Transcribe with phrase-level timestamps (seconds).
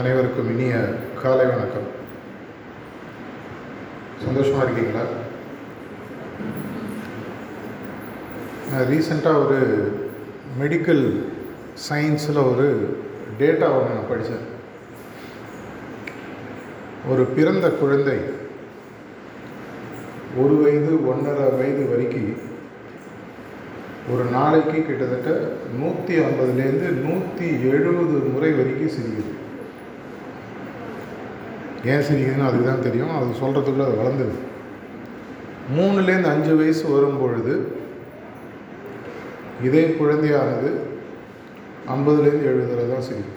[0.00, 0.74] அனைவருக்கும் இனிய
[1.20, 1.86] காலை வணக்கம்.
[4.24, 5.02] சந்தோஷமாக இருக்கீங்களா?
[8.68, 9.58] நான் ரீசெண்டாக ஒரு
[10.60, 11.02] மெடிக்கல்
[11.86, 12.66] சயின்ஸில் ஒரு
[13.40, 14.46] டேட்டா ஒன்று நான் படித்தேன்
[17.12, 18.18] ஒரு பிறந்த குழந்தை
[20.44, 22.30] ஒரு வயது ஒன்றரை வயது வரைக்கும்
[24.12, 25.30] ஒரு நாளைக்கு கிட்டத்தட்ட
[25.82, 29.34] நூற்றி ஐம்பதுலேருந்து நூற்றி எழுபது முறை வரைக்கும் சிரிக்குது.
[31.84, 33.16] ஏன் சிரிக்குதுன்னு அதுக்கு தான் தெரியும்.
[33.16, 34.46] அது சொல்கிறதுக்குள்ள அது
[35.76, 37.72] மூணுலேருந்து அஞ்சு வயசு வரும் பொழுது
[39.62, 40.70] இதே குழந்தையானது
[41.94, 43.36] ஐம்பதுலேருந்து எழுபது தான் சிரிக்கும்.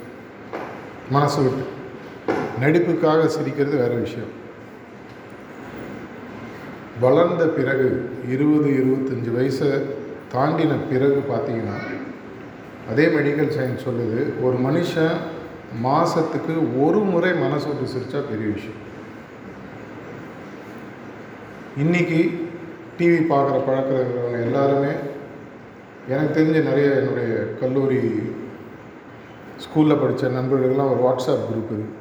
[1.09, 1.63] மனசு விட்டு.
[2.59, 4.39] நடிப்புக்காக சிரிக்கிறது வேறு விஷயம்.
[6.99, 9.81] வளர்ந்த பிறகு இருபது இருபத்தஞ்சி வயசை
[10.33, 11.77] தாண்டின பிறகு பார்த்தீங்கன்னா
[12.89, 15.17] அதே மெடிக்கல் சயின்ஸ் சொல்லுது ஒரு மனுஷன்
[15.79, 16.53] மாதத்துக்கு
[16.83, 18.79] ஒரு முறை மனசு விட்டு சிரித்தா பெரிய விஷயம்.
[21.83, 22.19] இன்றைக்கி
[22.97, 24.91] டிவி பார்க்குற பழக்கம் இருக்கிறவங்க எல்லாருமே
[26.09, 28.01] எனக்கு தெரிஞ்ச நிறைய என்னுடைய கல்லூரி
[29.65, 31.99] ஸ்கூலில் படித்த நண்பர்களுக்கெல்லாம் ஒரு வாட்ஸ்அப் குரூப் இருக்குது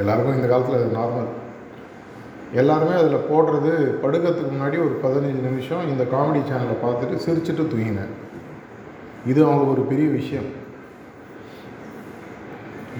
[0.00, 1.30] எல்லாருக்கும் இந்த காலத்தில் அது நார்மல்
[2.60, 8.14] எல்லாருமே அதில் போடுறது படுக்கிறதுக்கு முன்னாடி ஒரு பதினஞ்சு நிமிஷம் இந்த காமெடி சேனலை பார்த்துட்டு சிரிச்சுட்டு தூங்கினேன்.
[9.26, 10.48] இது அவங்களுக்கு ஒரு பெரிய விஷயம்.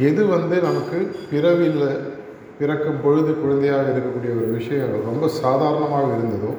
[0.06, 0.98] எது வந்து நமக்கு
[1.30, 1.84] பிறவியில்
[2.58, 6.52] பிறக்கும் பொழுது குழந்தையாக இருக்கக்கூடிய ஒரு விஷயம் ரொம்ப சாதாரணமாக இருந்ததோ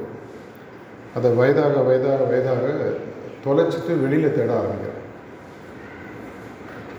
[1.17, 2.65] அதை வயதாக வயதாக வயதாக
[3.45, 4.99] தொலைச்சிட்டு வெளியில் தேட ஆரம்பிக்கிறேன்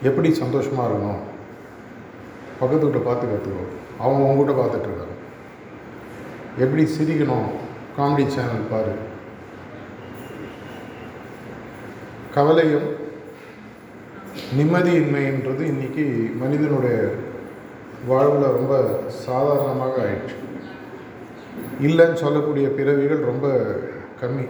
[0.08, 1.20] எப்படி சந்தோஷமாக இருக்கணும்?
[2.60, 3.64] பக்கத்து வீட்டை பார்த்து கற்றுக்கோ
[4.04, 5.16] அவங்க உங்ககிட்ட பார்த்துட்ருக்காங்க
[6.64, 7.48] எப்படி சிரிக்கணும்?
[7.96, 8.94] காமெடி சேனல் பாரு.
[12.34, 12.88] கவலையும்
[14.58, 16.04] நிம்மதியின்மைன்றது இன்றைக்கி
[16.42, 16.96] மனிதனுடைய
[18.10, 18.74] வாழ்வில் ரொம்ப
[19.24, 20.36] சாதாரணமாக ஆயிடுச்சு.
[21.86, 23.46] இல்லைன்னு சொல்லக்கூடிய பிறவிகள் ரொம்ப
[24.20, 24.44] கம்மி.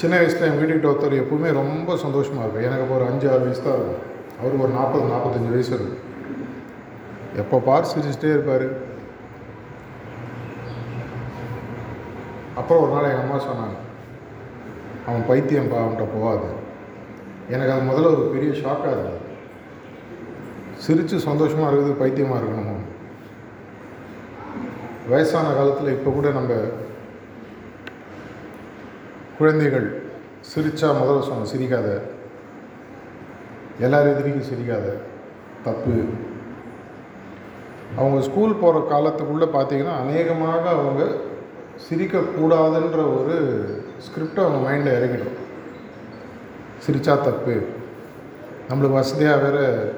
[0.00, 3.62] சின்ன வயசில் என் வீட்டுக்கிட்ட ஒருத்தர் எப்பவுமே ரொம்ப சந்தோஷமாக இருக்கும் எனக்கு இப்போ ஒரு அஞ்சு ஆறு வயசு
[3.66, 4.02] தான் இருக்கும்.
[4.38, 6.02] அவருக்கு ஒரு நாற்பது நாற்பத்தஞ்சு வயசு இருக்கும்.
[7.42, 8.66] எப்போ பார் சிரிச்சிட்டே இருப்பார்.
[12.60, 13.78] அப்புறம் ஒரு நாள் எங்கள் அம்மா சொன்னாங்க
[15.06, 16.50] அவன் பைத்தியம் பா அவன்கிட்ட போகாது.
[17.50, 19.20] எனக்கு அது முதல்ல ஒரு பெரிய ஷாக்காக இருந்தது.
[20.76, 22.76] சிரித்து சந்தோஷமாக இருக்குது பைத்தியமாக இருக்கணுமோ?
[25.08, 26.54] வயசான காலத்தில் இப்போ கூட நம்ம
[29.38, 30.02] குழந்தைகள்
[30.40, 32.00] சிரித்தா முதல்ல சொன்ன சிரிக்காத.
[33.80, 34.96] எல்லார் எதிரிக்கும் சிரிக்காத.
[35.64, 36.04] தப்பு.
[37.96, 41.14] அவங்க ஸ்கூல் போகிற காலத்துக்குள்ளே பார்த்தீங்கன்னா அநேகமாக அவங்க
[41.88, 43.36] சிரிக்கக்கூடாதுன்ற ஒரு
[44.06, 45.42] ஸ்கிரிப்டை அவங்க மைண்டில் இறக்கிடும்.
[46.86, 47.60] சிரித்தா தப்பு.
[48.68, 49.94] நம்மளுக்கு வசதியாக வேறு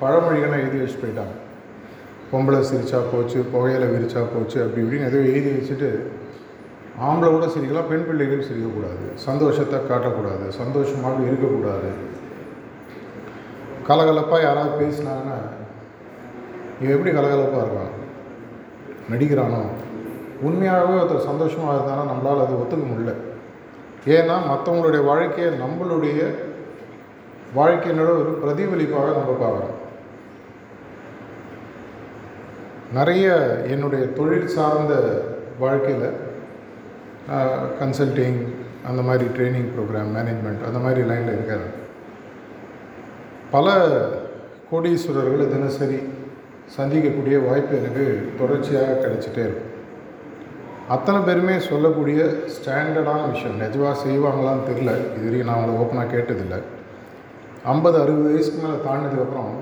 [0.00, 1.36] பழமொழிகள்லாம் எழுதி வச்சு போயிட்டாங்க.
[2.32, 6.00] பொம்பளை சிரிச்சா போச்சு புகையில விரிச்சா போச்சு அப்படி இப்படின்னு எதுவும் எழுதி வச்சுட்டு
[7.00, 9.14] ஆம்பளை கூட சிரிக்கலாம் பெண் பிள்ளைகளும் சிரிக்கக்கூடாது.
[9.14, 10.48] சந்தோஷத்தை காட்டக்கூடாது.
[10.48, 11.90] சந்தோஷமாக இருக்கக்கூடாது.
[13.88, 15.38] கலகலப்பாக யாராவது பேசினாங்கன்னா
[16.80, 17.94] இவன் எப்படி கலகலப்பாக இருக்கான்?
[19.10, 19.62] நடிக்கிறானோ?
[20.40, 22.04] உண்மையாகவே ஒருத்தர் சந்தோஷமாக இருந்தானா?
[22.12, 23.14] நம்மளால் அதை ஒத்துக்க முடியல.
[24.06, 26.20] ஏன்னா மற்றவங்களுடைய வாழ்க்கையை நம்மளுடைய
[27.56, 29.76] வாழ்க்கையினோட ஒரு பிரதிபலிப்பாக நம்ம பார்க்குறோம்
[32.92, 33.26] நிறைய
[33.68, 34.94] என்னுடைய தொழில் சார்ந்த
[35.58, 36.08] வாழ்க்கையில்
[37.80, 38.40] கன்சல்டிங்
[38.88, 41.68] அந்த மாதிரி ட்ரைனிங் ப்ரோக்ராம் மேனேஜ்மெண்ட் அந்த மாதிரி லைனில் இருக்காரு.
[43.50, 43.76] பல
[44.72, 45.98] கோடீஸ்வரர்களை தினசரி
[46.78, 49.69] சந்திக்கக்கூடிய வாய்ப்பு எனக்கு தொடர்ச்சியாக கிடைச்சிட்டே இருக்கும்.
[50.94, 52.20] அத்தனை பேருமே சொல்லக்கூடிய
[52.54, 53.58] ஸ்டாண்டர்டான விஷயம்.
[53.62, 56.58] நிஜமாக செய்வாங்களான்னு தெரில இது வரைக்கும் நான் அவங்கள ஓப்பனாக கேட்டதில்லை.
[57.72, 59.52] ஐம்பது அறுபது வயசுக்கு மேலே தாண்டினதுக்கப்புறம்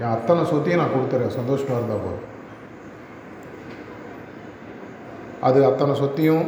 [0.00, 1.36] என் அத்தனை சொத்தையும் நான் கொடுத்துறேன்.
[1.38, 2.26] சந்தோஷமாக இருந்தால் போதும்.
[5.48, 6.46] அது அத்தனை சொத்தையும்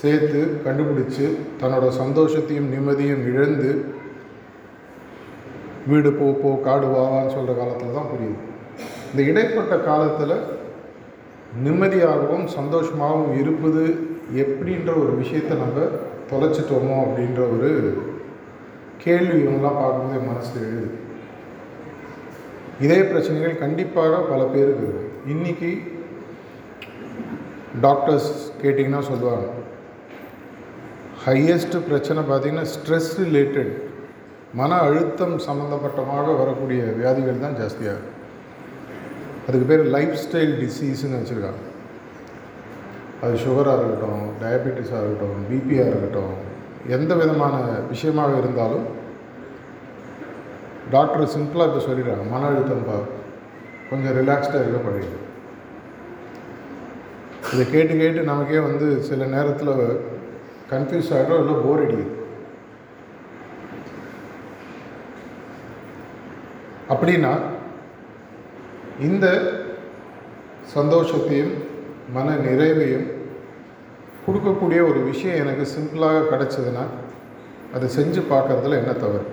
[0.00, 1.26] சேர்த்து கண்டுபிடிச்சு
[1.60, 3.70] தன்னோட சந்தோஷத்தையும் நிம்மதியும் இழந்து
[5.90, 8.38] வீடு போ போ காடு வாவான்னு சொல்கிற காலத்தில் தான் புரியுது.
[9.10, 10.36] இந்த இடைப்பட்ட காலத்தில்
[11.62, 13.82] நிம்மதியாகவும் சந்தோஷமாகவும் இருப்பது
[14.42, 15.80] எப்படின்ற ஒரு விஷயத்தை நம்ம
[16.30, 17.70] தொலைச்சிட்டோமோ அப்படின்ற ஒரு
[19.04, 20.88] கேள்வி இவங்களாம் பார்க்கும்போது என் மனசில் எழுது.
[22.84, 24.88] இதே பிரச்சனைகள் கண்டிப்பாக பல பேருக்கு
[25.32, 25.70] இன்றைக்கி
[27.84, 28.30] டாக்டர்ஸ்
[28.62, 29.46] கேட்டிங்கன்னா சொல்லுவாங்க
[31.26, 33.72] ஹையஸ்ட் பிரச்சனை பார்த்திங்கன்னா ஸ்ட்ரெஸ் ரிலேட்டட்
[34.60, 38.13] மன அழுத்தம் சம்மந்தப்பட்டமாக வரக்கூடிய வியாதிகள் தான் ஜாஸ்தியாக இருக்கும்.
[39.46, 41.62] அதுக்கு பேர் லைஃப் ஸ்டைல் டிசீஸ்னு வச்சுருக்காங்க.
[43.24, 46.34] அது சுகராக இருக்கட்டும் டயபெட்டிஸாக இருக்கட்டும் பிபியாக இருக்கட்டும்
[46.96, 47.54] எந்த விதமான
[47.92, 48.86] விஷயமாக இருந்தாலும்
[50.94, 52.24] டாக்டர் சிம்பிளாக இப்போ சொல்லிடுறாங்க.
[52.32, 52.96] மன அழுத்தம் பா
[53.90, 55.20] கொஞ்சம் ரிலாக்ஸ்டாக இருக்க பழகிடு
[57.52, 59.72] இதை கேட்டு கேட்டு நமக்கே வந்து சில நேரத்தில்
[60.72, 62.12] கன்ஃபியூஸ் ஆகிடும் இல்லை போர் அடிக்குது.
[66.94, 67.32] அப்படின்னா
[69.00, 69.52] இந்த
[70.74, 71.52] சந்தோஷத்தையும்
[72.12, 73.12] மன நிறைவையும்
[74.26, 76.84] கொடுக்கக்கூடிய ஒரு விஷயம் எனக்கு சிம்பிளாக கிடச்சதுன்னா
[77.74, 79.24] அதை செஞ்சு பார்க்கறதுல என்ன தவறு?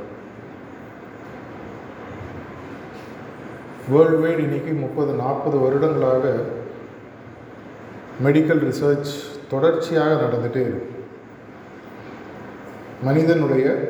[3.90, 6.36] வேர்ல்டு வைடு இன்றைக்கி முப்பது நாற்பது வருடங்களாக
[8.24, 9.12] மெடிக்கல் ரிசர்ச்
[9.50, 10.96] தொடர்ச்சியாக நடந்துகிட்டே இருக்கு.
[13.04, 13.90] மனிதனுடைய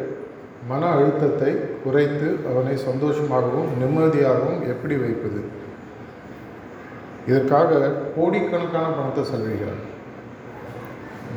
[0.68, 5.61] மன அழுத்தத்தை குறைத்து அவனை சந்தோஷமாகவும் நிம்மதியாகவும் எப்படி வைப்பது?
[7.28, 9.82] இதற்காக கோடிக்கணக்கான பணத்தை செலவிடுகிறார்.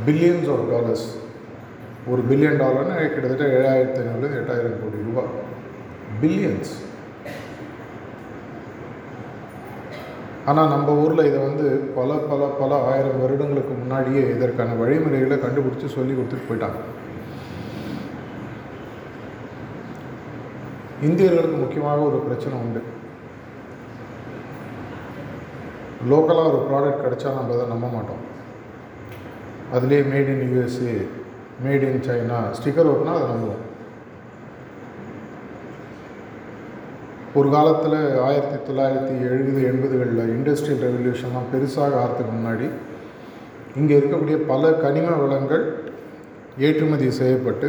[0.06, 1.06] பில்லியன்ஸ் ஆஃப் டாலர்ஸ்
[2.12, 5.30] ஒரு பில்லியன் டாலர்னு கிட்டத்தட்ட ஏழாயிரத்தி ஐநூறு எட்டாயிரம் கோடி ரூபாய்.
[6.22, 6.72] பில்லியன்ஸ்
[10.50, 11.66] ஆனால் நம்ம ஊரில் இதை வந்து
[11.98, 16.80] பல பல பல ஆயிரம் வருடங்களுக்கு முன்னாடியே இதற்கான வழிமுறைகளை கண்டுபிடிச்சி சொல்லி கொடுத்துட்டு போயிட்டாங்க.
[21.08, 22.82] இந்தியர்களுக்கு முக்கியமாக ஒரு பிரச்சனை உண்டு.
[26.10, 28.22] லோக்கலாக ஒரு ப்ராடக்ட் கிடச்சா நம்ம அதை நம்ப மாட்டோம்.
[29.76, 30.96] அதுலேயே made in USA
[31.64, 33.62] made in China sticker ஓட்டினா அதை நம்புவோம்.
[37.38, 37.96] ஒரு காலத்தில்
[38.26, 42.66] ஆயிரத்தி தொள்ளாயிரத்தி எழுபது எண்பதுகளில் இண்டஸ்ட்ரியல் ரெவல்யூஷன்லாம் பெருசாக ஆகிறதுக்கு முன்னாடி
[43.80, 45.64] இங்கே இருக்கக்கூடிய பல கனிம வளங்கள்
[46.66, 47.68] ஏற்றுமதி செய்யப்பட்டு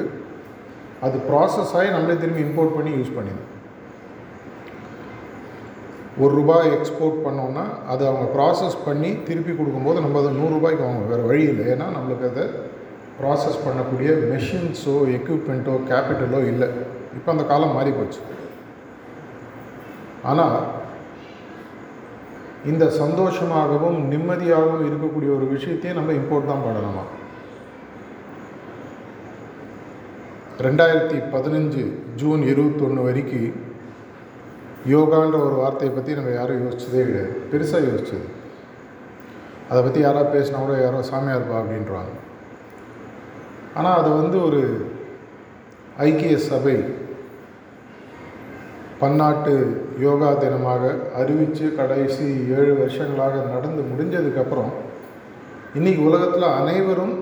[1.05, 3.53] அது ப்ராசஸ் ஆகி நம்மளே திரும்பி இம்போர்ட் பண்ணி யூஸ் பண்ணிடுது
[6.23, 11.11] ஒரு ரூபாய் எக்ஸ்போர்ட் பண்ணோன்னா அதை அவங்க ப்ராசஸ் பண்ணி திருப்பி கொடுக்கும்போது நம்ம அதை நூறுரூபாய்க்கு வாங்குவோம்.
[11.13, 11.65] வேறு வழி இல்லை.
[11.73, 12.45] ஏன்னா நம்மளுக்கு அதை
[13.19, 16.69] ப்ராசஸ் பண்ணக்கூடிய மெஷின்ஸோ எக்யூப்மெண்ட்டோ கேபிட்டலோ இல்லை.
[17.17, 18.21] இப்போ அந்த காலம் மாறி போச்சு
[20.31, 20.57] ஆனால்
[22.71, 27.03] இந்த சந்தோஷமாகவும் நிம்மதியாகவும் இருக்கக்கூடிய ஒரு விஷயத்தையும் நம்ம இம்போர்ட் தான் பண்ணணுமா?
[30.65, 31.83] ரெண்டாயிரத்தி பதினஞ்சு
[32.21, 33.64] ஜூன் இருபத்தொன்று வரைக்கும்
[34.93, 37.35] யோகான்ற ஒரு வார்த்தையை பற்றி நம்ம யாரும் யோசிச்சதே கிடையாது.
[37.51, 38.27] பெருசாக யோசிச்சது.
[39.69, 42.13] அதை பற்றி யாராவது பேசினா கூட யாரோ சாமியார் இருப்பா அப்படின்றாங்க.
[43.77, 44.61] ஆனால் அது வந்து ஒரு
[45.97, 46.75] ஐக்கிய சபை.
[48.99, 49.53] பன்னாட்டு
[49.99, 50.83] யோகா தினமாக
[51.21, 52.27] அறிவித்து கடைசி
[52.57, 54.71] ஏழு வருஷங்களாக நடந்து முடிஞ்சதுக்கப்புறம்
[55.77, 57.15] இன்றைக்கி உலகத்தில் அனைவரும்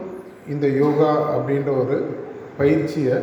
[0.54, 1.98] இந்த யோகா அப்படின்ற ஒரு
[2.58, 3.18] பயிற்சியை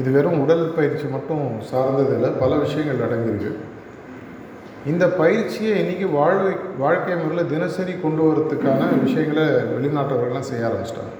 [0.00, 3.50] இது வெறும் உடல் பயிற்சி மட்டும் சார்ந்ததில்லை பல விஷயங்கள் அடங்கியிருக்கு.
[4.90, 6.52] இந்த பயிற்சியை இன்றைக்கி வாழ்வை
[6.84, 9.44] வாழ்க்கை முறையில் தினசரி கொண்டு வரத்துக்கான விஷயங்களை
[9.74, 11.12] வெளிநாட்டவர்கள்லாம் செய்ய ஆரம்பிச்சிட்டாங்க.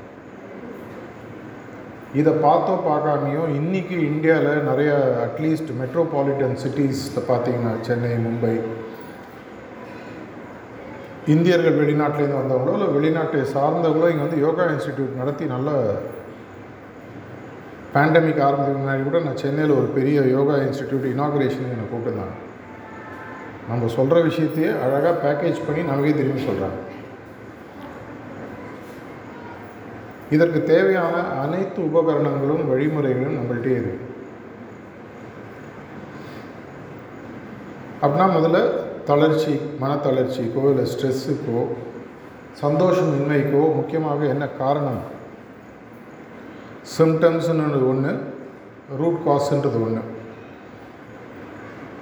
[2.21, 4.91] இதை பார்த்தோ பார்க்காமையோ இன்றைக்கி இந்தியாவில் நிறைய
[5.27, 8.55] அட்லீஸ்ட் மெட்ரோபாலிட்டன் சிட்டிஸில் பார்த்தீங்கன்னா சென்னை மும்பை
[11.35, 15.71] இந்தியர்கள் வெளிநாட்டிலேருந்து வந்தவங்களோ இல்லை வெளிநாட்டை சார்ந்தவங்களோ இங்கே வந்து யோகா இன்ஸ்டிடியூட் நடத்தி நல்ல
[17.94, 22.37] பேண்டமிக் ஆரம்பிச்சதுக்கு முன்னாடி கூட நான் சென்னையில் ஒரு பெரிய யோகா இன்ஸ்டிடியூட் இனாகுரேஷன் என்னை கூப்பிட்டுருந்தாங்க.
[23.69, 26.81] நம்ம சொல்கிற விஷயத்தையே அழகாக பேக்கேஜ் பண்ணி நமக்கே திரும்பி சொல்கிறாங்க
[30.35, 34.06] இதற்கு தேவையான அனைத்து உபகரணங்களும் வழிமுறைகளும் நம்மள்கிட்டே இருக்கு.
[38.02, 38.61] அப்படின்னா முதல்ல
[39.11, 39.52] தளர்ச்சி
[39.83, 41.62] மனத்தளர்ச்சிக்கோ இல்லை ஸ்ட்ரெஸ்ஸுக்கோ
[42.62, 45.02] சந்தோஷம் இன்மைக்கோ முக்கியமாக என்ன காரணம்?
[46.83, 48.12] சிம்டம்ஸ்ன்றது ஒன்று
[48.97, 50.03] ரூட் காஸ்ன்றது ஒன்று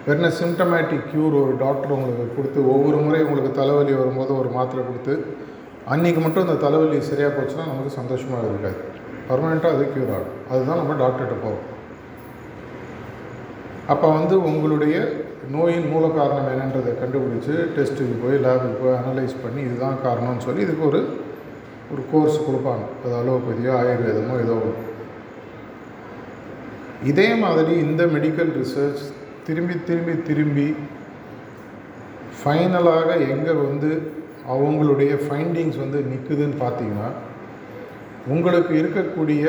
[0.06, 5.14] என்ன சிம்டமேட்டிக் க்யூர் ஒரு டாக்டர் உங்களுக்கு கொடுத்து ஒவ்வொரு முறையும் உங்களுக்கு தலைவலி வரும்போது ஒரு மாத்திரை கொடுத்து
[5.88, 8.78] அன்றைக்கி மட்டும் இந்த தலைவலி சரியாக போச்சுன்னா நமக்கு சந்தோஷமாக இருக்காது.
[9.28, 10.36] பர்மனெண்ட்டாக அது க்யூர் ஆகும்.
[10.50, 11.66] அதுதான் நம்ம டாக்டர்கிட்ட போகிறோம்
[13.86, 14.96] அப்போ வந்து உங்களுடைய
[15.50, 20.86] நோயின் மூல காரணம் என்னன்றதை கண்டுபிடிச்சி டெஸ்ட்டுக்கு போய் லேபுக்கு போய் அனலைஸ் பண்ணி இதுதான் காரணம்னு சொல்லி இதுக்கு
[20.86, 21.00] ஒரு
[21.92, 22.84] ஒரு கோர்ஸ் கொடுப்பாங்க.
[23.02, 24.88] அது அலோபதியோ ஆயுர்வேதமோ ஏதோ ஒன்று
[27.10, 29.02] இதே மாதிரி இந்த மெடிக்கல் ரிசர்ச்
[29.46, 30.68] திரும்பி திரும்பி திரும்பி
[32.40, 33.90] ஃபைனலாக எங்கே வந்து
[34.54, 37.08] அவங்களுடைய ஃபைண்டிங்ஸ் வந்து நிற்குதுன்னு பார்த்தீங்கன்னா
[38.32, 39.44] உங்களுக்கு இருக்கக்கூடிய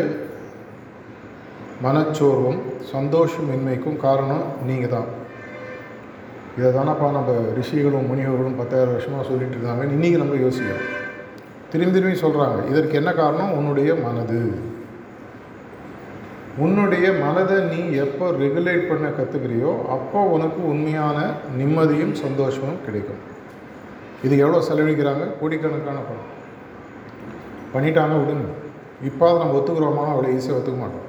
[1.86, 2.60] மனச்சோர்வும்
[2.93, 5.10] சந்தோஷமின்மைக்கும் காரணம் நீங்கள் தான்
[6.57, 10.90] இதை தானப்பா நம்ம ரிஷிகளும் முனிவர்களும் பத்தாயிரம் வருஷமாக சொல்லிட்டு இருந்தாங்க இன்றைக்கி நம்ம யோசிக்கிறோம்.
[11.72, 13.51] திரும்பி திரும்பி சொல்கிறாங்க இதற்கு என்ன காரணம்?
[13.60, 14.40] உன்னுடைய மனது.
[16.63, 21.18] உன்னுடைய மனதை நீ எப்போ ரெகுலேட் பண்ண கற்றுக்கிறியோ அப்போ உனக்கு உண்மையான
[21.60, 23.22] நிம்மதியும் சந்தோஷமும் கிடைக்கும்.
[24.25, 25.24] இது எவ்வளோ செலவழிக்கிறாங்க?
[25.40, 26.28] கோடிக்கணக்கான பணம்.
[27.75, 28.50] பண்ணிட்டாங்க விடுங்க.
[29.10, 31.08] இப்போ அதை நம்ம ஒத்துக்கிறோமானா அவ்வளோ ஈஸியாக ஒத்துக்க மாட்டோம்.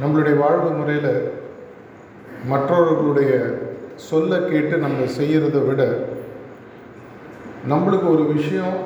[0.00, 1.12] நம்மளுடைய வாழ்வு முறையில்
[2.50, 3.30] மற்றவர்களுடைய
[4.08, 5.82] சொல்ல கேட்டு நம்ம செய்கிறத விட
[7.72, 8.76] நம்மளுக்கு ஒரு விஷயம்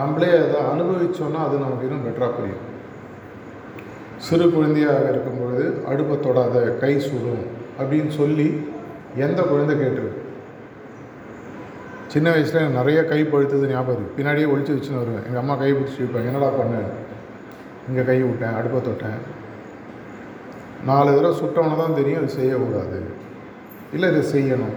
[0.00, 2.64] நம்மளே அதை அனுபவித்தோன்னா அது நமக்கு இன்னும் பெட்டராக புரியும்.
[4.26, 7.44] சிறு குழந்தையாக இருக்கும் பொழுது அடுப்பை தொடாத கை சுடும்
[7.80, 8.48] அப்படின்னு சொல்லி
[9.24, 10.24] எந்த குழந்தை கேட்டிருக்கு
[12.12, 15.24] சின்ன வயசில் எனக்கு நிறைய கை பழுத்தது ஞாபகம் பின்னாடியே ஒழிச்சு வச்சுன்னு வருவேன்.
[15.26, 16.30] எங்கள் அம்மா கை பிடிச்சி வைப்பாங்க.
[16.30, 16.90] என்னடா பண்ணேன்
[17.88, 19.20] இங்கே கை விட்டேன் அடுப்பை தொட்டேன்
[20.88, 22.98] நாலு தடவை சுட்டவனை தான் தெரியும் அது செய்யக்கூடாது.
[23.94, 24.76] இல்லை இதை செய்யணும்.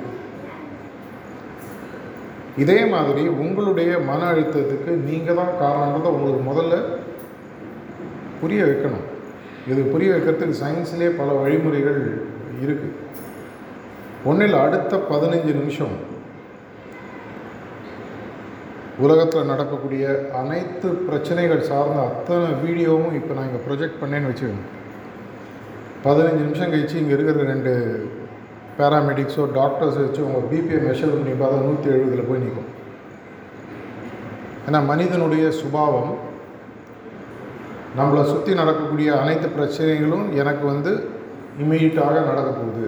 [2.64, 6.76] இதே மாதிரி உங்களுடைய மன அழுத்தத்துக்கு நீங்கள் தான் காரணன்றதை உங்களுக்கு முதல்ல
[8.42, 9.06] புரிய வைக்கணும்.
[9.72, 12.00] இது புரிய வைக்கிறதுக்கு சயின்ஸ்லேயே பல வழிமுறைகள்
[12.64, 12.98] இருக்குது
[14.30, 15.94] ஒன்றில் அடுத்த பதினஞ்சு நிமிஷம்
[19.06, 20.06] உலகத்தில் நடக்கக்கூடிய
[20.40, 24.66] அனைத்து பிரச்சனைகள் சார்ந்த அத்தனை வீடியோவும் இப்போ நான் இங்கே ப்ரொஜெக்ட் பண்ணேன்னு வச்சுக்கோங்க.
[26.06, 27.74] பதினஞ்சு நிமிஷம் கழிச்சு இங்கே இருக்கிற ரெண்டு
[28.78, 32.70] பேராமெடிக்ஸோ டாக்டர்ஸ் வச்சு உங்கள் பிபிஐ மெஷர் பண்ணி பார்த்தா நூற்றி எழுபதில் போய் நிற்கும்
[34.68, 36.12] ஏன்னா மனிதனுடைய சுபாவம்
[38.00, 40.92] நம்மளை சுற்றி நடக்கக்கூடிய அனைத்து பிரச்சனைகளும் எனக்கு வந்து
[41.62, 42.86] இமீடியட்டாக நடக்க போகுது.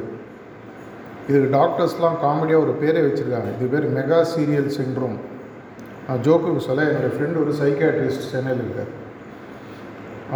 [1.27, 3.49] இதுக்கு டாக்டர்ஸ்லாம் காமெடியாக ஒரு பேரே வச்சுருக்காங்க.
[3.55, 5.17] இது பேர் மெகா சீரியல் சின்ட்ரோம்
[6.05, 8.91] நான் ஜோக்குக்கு சொல்ல என்னுடைய ஃப்ரெண்டு ஒரு சைக்காட்ரிஸ்ட் சென்னையில் இருக்கார்.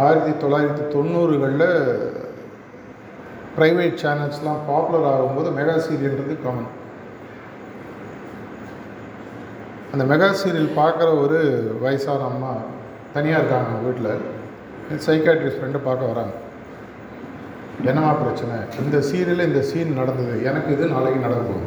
[0.04, 1.68] ஆயிரத்தி தொள்ளாயிரத்தி தொண்ணூறுகளில்
[3.58, 6.72] ப்ரைவேட் சேனல்ஸ்லாம் பாப்புலர் ஆகும்போது மெகா சீரியல்ன்றது காமன்
[9.92, 11.38] அந்த மெகா சீரியல் பார்க்குற ஒரு
[11.84, 12.52] வயசான அம்மா
[13.14, 16.34] தனியாக இருக்காங்க வீட்டில் சைக்காட்ரிஸ்ட் ஃப்ரெண்டை பார்க்க வராங்க.
[17.88, 18.54] என்னமா பிரச்சனை?
[18.82, 20.36] இந்த சீரியலில் இந்த சீன் நடந்தது.
[20.48, 21.66] எனக்கு இது நாளைக்கு நடக்கும்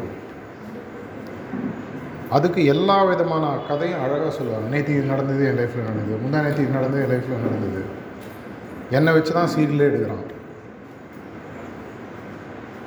[2.37, 4.67] அதுக்கு எல்லா விதமான கதையும் அழகாக சொல்லுவாங்க.
[4.73, 6.19] நேற்று இது நடந்தது என் லைஃப்பில் நடந்தது.
[6.23, 7.81] முந்தா நேற்று இது நடந்தது என் லைஃப்பில் நடந்தது.
[8.97, 10.25] என்னை வச்சு தான் சீரியலே எடுக்கிறான்.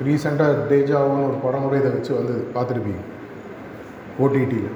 [0.07, 3.01] ரீசெண்டாக டேஜாவும் ஒரு படம் கூட இதை வச்சு வந்தது பார்த்துருப்பீங்க.
[4.23, 4.69] ஓடிடியில்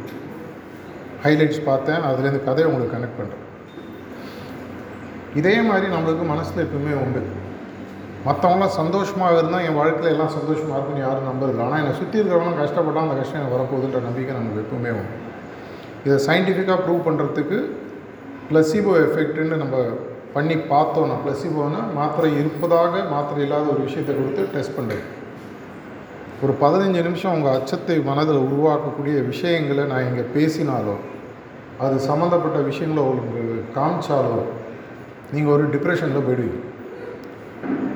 [1.25, 3.45] ஹைலைட்ஸ் பார்த்தேன் அதுலேருந்து கதையை உங்களுக்கு கனெக்ட் பண்ணுறேன்
[5.39, 7.21] இதே மாதிரி நம்மளுக்கு மனசில் எப்பவுமே உண்டு.
[8.27, 11.65] மற்றவங்களாம் சந்தோஷமாக இருந்தால் என் வாழ்க்கையில் எல்லாம் சந்தோஷமாக இருக்குன்னு யாரும் நம்புறதில்ல.
[11.65, 15.15] ஆனால் என்னை சுற்றி இருக்கிறவங்க கஷ்டப்பட்டால் அந்த கஷ்டம் எனக்கு வரப்போகுதுன்ற நம்பிக்கை நமக்கு எப்பவுமே உண்டு.
[16.07, 17.59] இதை சயின்டிஃபிக்காக ப்ரூவ் பண்ணுறதுக்கு
[18.49, 19.77] ப்ளசிபோ எஃபெக்ட்டுன்னு நம்ம
[20.35, 25.05] பண்ணி பார்த்தோன்னா ப்ளசிபோனா மாத்திரை இருப்பதாக மாத்திரை இல்லாத ஒரு விஷயத்தை கொடுத்து டெஸ்ட் பண்ணுறது
[26.43, 30.93] ஒரு பதினஞ்சு நிமிஷம் உங்கள் அச்சத்தை மனதில் உருவாக்கக்கூடிய விஷயங்களை நான் இங்கே பேசினாலோ
[31.85, 34.37] அது சம்மந்தப்பட்ட விஷயங்களை உங்களுக்கு காமிச்சாலோ
[35.33, 36.59] நீங்கள் ஒரு டிப்ரெஷனில் போயிடுவீங்க.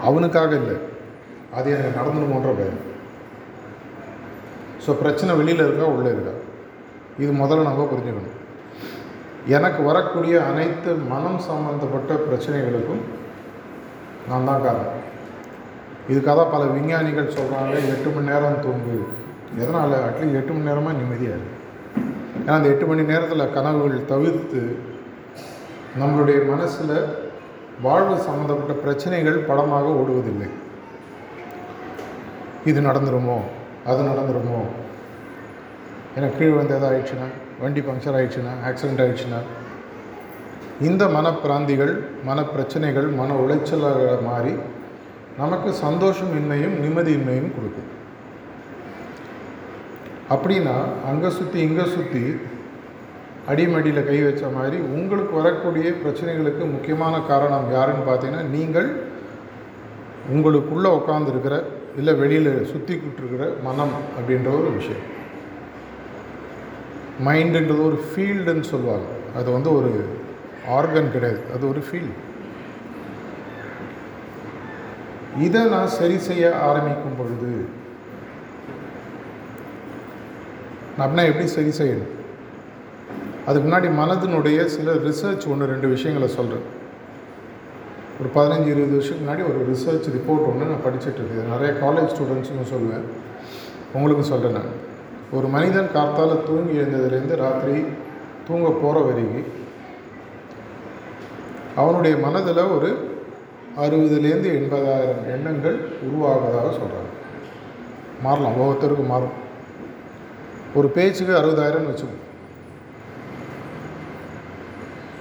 [0.07, 0.75] அவனுக்காக இல்லை.
[1.57, 2.81] அது எனக்கு நடந்துடுமோன்ற பயம்.
[4.85, 6.33] ஸோ பிரச்சனை வெளியில் இருக்கா உள்ளே இருக்கா?
[7.23, 8.39] இது முதல்ல நம்ம புரிஞ்சுக்கணும்.
[9.55, 13.03] எனக்கு வரக்கூடிய அனைத்து மனம் சம்பந்தப்பட்ட பிரச்சனைகளுக்கும்
[14.29, 14.99] நான் தான் காரணம்.
[16.09, 18.95] இதுக்காக தான் பல விஞ்ஞானிகள் சொல்கிறாங்க எட்டு மணி நேரம் தூங்கு.
[19.57, 19.93] எதனால்?
[20.07, 21.61] அட்லீஸ்ட் எட்டு மணி நேரமாக நிம்மதியாக இருக்கு
[22.39, 24.61] ஏன்னா அந்த எட்டு மணி நேரத்தில் கனவுகள் தவிர்த்து
[25.99, 26.95] நம்மளுடைய மனசில்
[27.81, 30.49] வாழ்வு சம்மந்தப்பட்ட பிரச்சனைகள் படமாக ஓடுவதில்லை.
[32.65, 33.37] இது நடந்துருமோ?
[33.85, 34.59] அது நடந்துருமோ?
[36.15, 37.27] எனக்கு கீழ் வந்து எதாவது ஆயிடுச்சுன்னா
[37.61, 39.39] வண்டி பங்க்சர் ஆயிடுச்சுன்னா ஆக்சிடெண்ட் ஆயிடுச்சுன்னா
[40.81, 44.53] இந்த மனப்பிராந்திகள் மனப்பிரச்சனைகள் மன உளைச்சலாக மாறி
[45.41, 47.91] நமக்கு சந்தோஷம் இன்மையும் நிம்மதியின்மையும் கொடுக்கும்.
[50.33, 50.75] அப்படின்னா
[51.09, 52.23] அங்கே சுற்றி இங்கே சுற்றி
[53.51, 58.89] அடிமடியில் கை வச்ச மாதிரி உங்களுக்கு வரக்கூடிய பிரச்சனைகளுக்கு முக்கியமான காரணம் யாருன்னு பார்த்தீங்கன்னா நீங்கள்
[60.33, 61.55] உங்களுக்குள்ளே உட்காந்துருக்கிற
[61.99, 65.03] இல்லை வெளியில் சுற்றிக்கிட்டு இருக்கிற மனம் அப்படின்ற ஒரு விஷயம்.
[67.27, 69.09] மைண்டுன்றது ஒரு ஃபீல்டுன்னு சொல்லுவாங்க.
[69.39, 69.91] அது வந்து ஒரு
[70.77, 71.41] ஆர்கன் கிடையாது.
[71.55, 72.15] அது ஒரு ஃபீல்டு
[75.39, 77.65] இதை நான் சரி செய்ய ஆரம்பிக்கும் பொழுது
[80.99, 82.11] அப்படின்னா எப்படி சரி செய்யணும்?
[83.45, 86.81] அதுக்கு முன்னாடி மனதினுடைய சில ரிசர்ச் ஒன்று ரெண்டு விஷயங்களை சொல்கிறேன்
[88.19, 91.49] ஒரு பதினஞ்சு இருபது வருஷத்துக்கு முன்னாடி ஒரு ரிசர்ச் ரிப்போர்ட் ஒன்று நான் படிச்சுட்டு இருக்கேன்.
[91.49, 93.01] நிறைய காலேஜ் ஸ்டூடெண்ட்ஸுக்கும் சொல்லுவேன்.
[93.93, 94.91] உங்களுக்கும் சொல்கிறேன் நான்.
[95.31, 97.85] ஒரு மனிதன் காத்தால் தூங்கி எழுந்ததுலேருந்து ராத்திரி
[98.47, 99.61] தூங்க போகிற வரைக்கும்
[101.75, 103.12] அவனுடைய மனதில் ஒரு
[103.81, 105.77] அறுபதுலேருந்து எண்பதாயிரம் எண்ணங்கள்
[106.07, 107.11] உருவாகுவதாக சொல்கிறாங்க
[108.25, 109.37] மாறலாம் ஒவ்வொருத்தருக்கும் மாறும்.
[110.79, 112.21] ஒரு பேச்சுக்கு அறுபதாயிரம் வச்சுக்கோங்க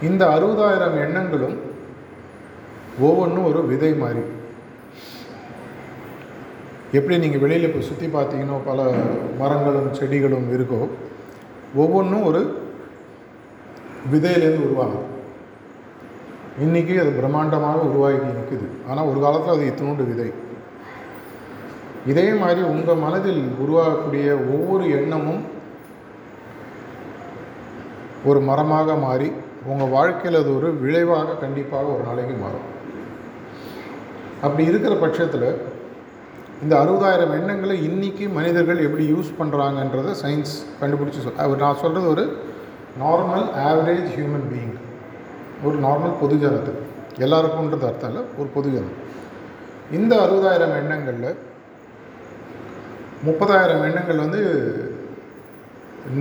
[0.08, 1.56] இந்த அறுபதாயிரம் எண்ணங்களும்
[3.08, 4.22] ஒவ்வொன்றும் ஒரு விதை மாதிரி.
[6.98, 8.82] எப்படி நீங்கள் வெளியில் இப்போ சுற்றி பார்த்தீங்கன்னா பல
[9.40, 10.80] மரங்களும் செடிகளும் இருக்கோ
[11.82, 12.42] ஒவ்வொன்றும் ஒரு
[14.12, 15.06] விதையிலேருந்து உருவாகும்.
[16.60, 18.66] இன்றைக்கி அது பிரம்மாண்டமாக உருவாகி நிற்குது.
[18.88, 20.28] ஆனால் ஒரு காலத்தில் அது இத்தினோண்டு விதை.
[22.10, 25.42] இதே மாதிரி உங்கள் மனதில் உருவாகக்கூடிய ஒவ்வொரு எண்ணமும்
[28.30, 29.28] ஒரு மரமாக மாறி
[29.70, 32.68] உங்கள் வாழ்க்கையில் அது ஒரு விளைவாக கண்டிப்பாக ஒரு நாளைக்கு மாறும்.
[34.44, 35.48] அப்படி இருக்கிற பட்சத்தில்
[36.62, 42.24] இந்த அறுபதாயிரம் எண்ணங்களை இன்றைக்கி மனிதர்கள் எப்படி யூஸ் பண்ணுறாங்கன்றதை சயின்ஸ் கண்டுபிடிச்சி சொல் அவர் நான் சொல்கிறது ஒரு
[43.02, 44.76] நார்மல் ஆவரேஜ் ஹியூமன் பீயிங்
[45.62, 46.72] ஒரு நார்மல் பொதுஜனத்து
[47.18, 48.98] எல்லாருக்கும்ன்றது அர்த்தம் இல்லை ஒரு பொதுஜனம்
[49.90, 51.30] இந்த அறுபதாயிரம் எண்ணங்களில்
[53.26, 54.40] முப்பதாயிரம் எண்ணங்கள் வந்து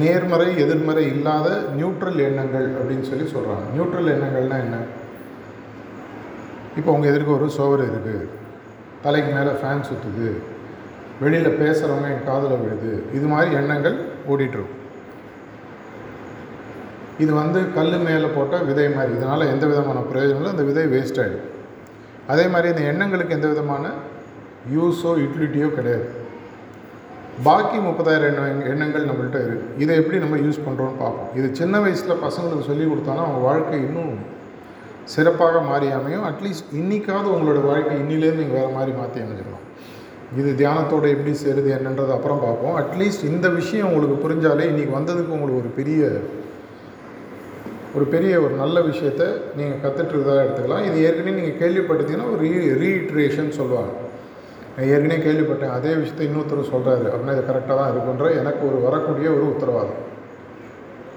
[0.02, 4.78] நேர்மறை எதிர்மறை இல்லாத நியூட்ரல் எண்ணங்கள் அப்படின்னு சொல்லி சொல்கிறாங்க நியூட்ரல் எண்ணங்கள்னால் என்ன?
[6.76, 8.28] இப்போ உங்கள் எதிர்க்க ஒரு சோவர் இருக்குது
[9.02, 10.28] தலைக்கு மேலே ஃபேன் சுற்றுது
[11.20, 12.92] வெளியில் பேசுகிறவங்க என் காதில் விழுது.
[13.14, 14.81] இது மாதிரி எண்ணங்கள் ஓடிட்டுருக்கும்
[17.24, 19.12] இது வந்து கல் மேலே போட்டால் விதை மாதிரி.
[19.18, 20.54] இதனால் எந்த விதமான பிரயோஜனம் இல்லை.
[20.56, 21.48] அந்த விதை வேஸ்ட் ஆகிடும்
[22.32, 23.86] அதே மாதிரி இந்த எண்ணங்களுக்கு எந்த விதமான
[24.75, 26.08] யூஸோ யூட்டிலிட்டியோ கிடையாது.
[27.48, 31.30] பாக்கி முப்பதாயிரம் எண்ண எண்ணங்கள் நம்மள்கிட்ட இருக்குது இதை எப்படி நம்ம யூஸ் பண்ணுறோன்னு பார்ப்போம்.
[31.40, 34.13] இது சின்ன வயசில் பசங்களுக்கு சொல்லி கொடுத்தாலும் அவங்க வாழ்க்கை இன்னும்
[35.13, 36.25] சிறப்பாக மாறி அமையும்.
[36.30, 39.66] அட்லீஸ்ட் இன்றைக்காவது உங்களோட வாழ்க்கை இன்னிலேருந்து நீங்கள் வேறு மாதிரி மாற்றி அமைஞ்சிடலாம்.
[40.40, 42.75] இது தியானத்தோடு எப்படி சேருது என்னன்றது அப்புறம் பார்ப்போம்.
[42.82, 46.12] அட்லீஸ்ட் இந்த விஷயம் உங்களுக்கு புரிஞ்சாலே இன்றைக்கி வந்ததுக்கு உங்களுக்கு ஒரு பெரிய
[47.96, 49.24] ஒரு பெரிய ஒரு நல்ல விஷயத்த
[49.56, 50.86] நீங்கள் கற்றுட்டுருக்கதாக எடுத்துக்கலாம்.
[50.86, 52.52] இது ஏற்கனவே நீங்கள் கேள்விப்பட்டீங்கன்னா ஒரு ரீ
[52.84, 53.94] ரீஇட்ரேஷன் சொல்லுவாங்க.
[54.78, 55.76] நான் ஏற்கனவே கேள்விப்பட்டேன்.
[55.78, 60.00] அதே விஷயத்தை இன்னொருத்தர் சொல்கிறாரு அப்படின்னா இது கரெக்டாக தான் இருக்குன்ற எனக்கு ஒரு வரக்கூடிய ஒரு உத்தரவாதம்.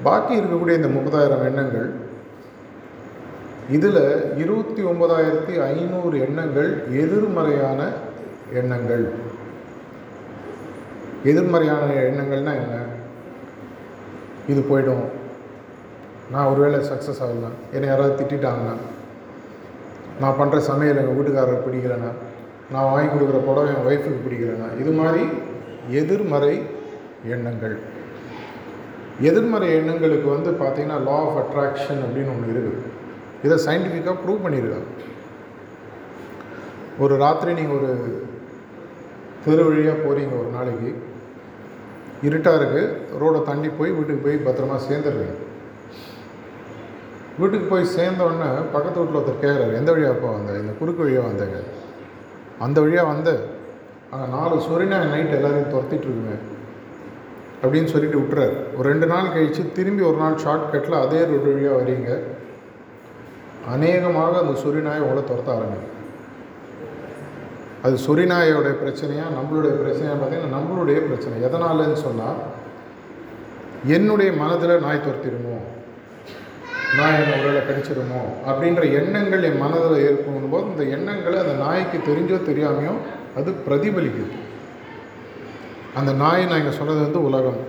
[0.03, 1.89] பாக்கி இருக்கக்கூடிய இந்த முப்பதாயிரம் எண்ணங்கள்
[3.71, 4.03] இதில்
[4.37, 6.71] இருபத்தி ஒன்பதாயிரத்தி ஐநூறு எண்ணங்கள்
[7.03, 7.81] எதிர்மறையான
[8.53, 9.05] எண்ணங்கள்.
[11.25, 12.81] எதிர்மறையான எண்ணங்கள்னால் என்ன?
[14.49, 15.14] இது போயிடும்.
[16.33, 18.75] நான் ஒருவேளை சக்ஸஸ் ஆகலாம் என்னை யாராவது திட்டாங்கன்னா
[20.23, 22.11] நான் பண்ணுற சமையல் எங்கள் வீட்டுக்காரர் பிடிக்கலைன்னா
[22.73, 25.25] நான் வாங்கி கொடுக்குற புடவை என் ஒய்ஃபுக்கு பிடிக்கலைன்னா இது மாதிரி
[26.01, 26.55] எதிர்மறை
[27.35, 27.77] எண்ணங்கள்.
[29.29, 32.93] எதிர்மறை எண்ணங்களுக்கு வந்து பார்த்திங்கன்னா லா ஆஃப் அட்ராக்ஷன் அப்படின்னு ஒன்று இருக்குது
[33.47, 34.91] இதை சயின்டிஃபிக்காக ப்ரூவ் பண்ணியிருக்காங்க
[37.05, 37.91] ஒரு ராத்திரி நீங்கள் ஒரு
[39.45, 40.91] தெரு வழியாக போகிறீங்க ஒரு நாளைக்கு.
[42.27, 45.37] இருட்டாக இருக்குது ரோடை தாண்டி போய் வீட்டுக்கு போய் பத்திரமா சேர்ந்துடுறீங்க.
[47.39, 50.53] வீட்டுக்கு போய் சேர்ந்தோடனே பக்கத்து வீட்டில் ஒருத்தர் கேட்குறாரு எந்த வழியாக அப்போ வந்த?
[50.63, 51.59] இந்த குறுக்கு வழியாக வந்தேங்க
[52.65, 53.31] அந்த வழியாக வந்த
[54.13, 56.35] அங்கே நாலு சொரினா நைட் எல்லாரையும் துரத்திட்டுருக்குங்க
[57.63, 58.55] அப்படின்னு சொல்லிட்டு விட்டுறாரு.
[58.77, 62.11] ஒரு ரெண்டு நாள் கழித்து திரும்பி ஒரு நாள் ஷார்ட்கட்டில் அதே ரோடு வழியாக வரீங்க
[63.75, 65.91] அநேகமாக அந்த சொரிநாயை உங்களை துரத்த ஆரம்பிக்கும்
[67.87, 71.35] அது சொரிநாயோடைய பிரச்சனையாக நம்மளுடைய பிரச்சனையாக பார்த்தீங்கன்னா நம்மளுடைய பிரச்சனை.
[71.49, 72.39] எதனாலன்னு சொன்னால்
[73.97, 75.57] என்னுடைய மனதில் நாய் துரத்திடுமோ?
[76.99, 82.39] நாய் என்ன ஒருவேளை கடிச்சிருமோ அப்படின்ற எண்ணங்கள் என் மனதில் ஏற்படும் போது இந்த எண்ணங்களை அந்த நாய்க்கு தெரிஞ்சோ
[82.51, 82.95] தெரியாமையோ
[83.39, 84.35] அது பிரதிபலிக்குது.
[85.99, 87.61] அந்த நாய் நான் இங்கே சொன்னது வந்து உலகம்.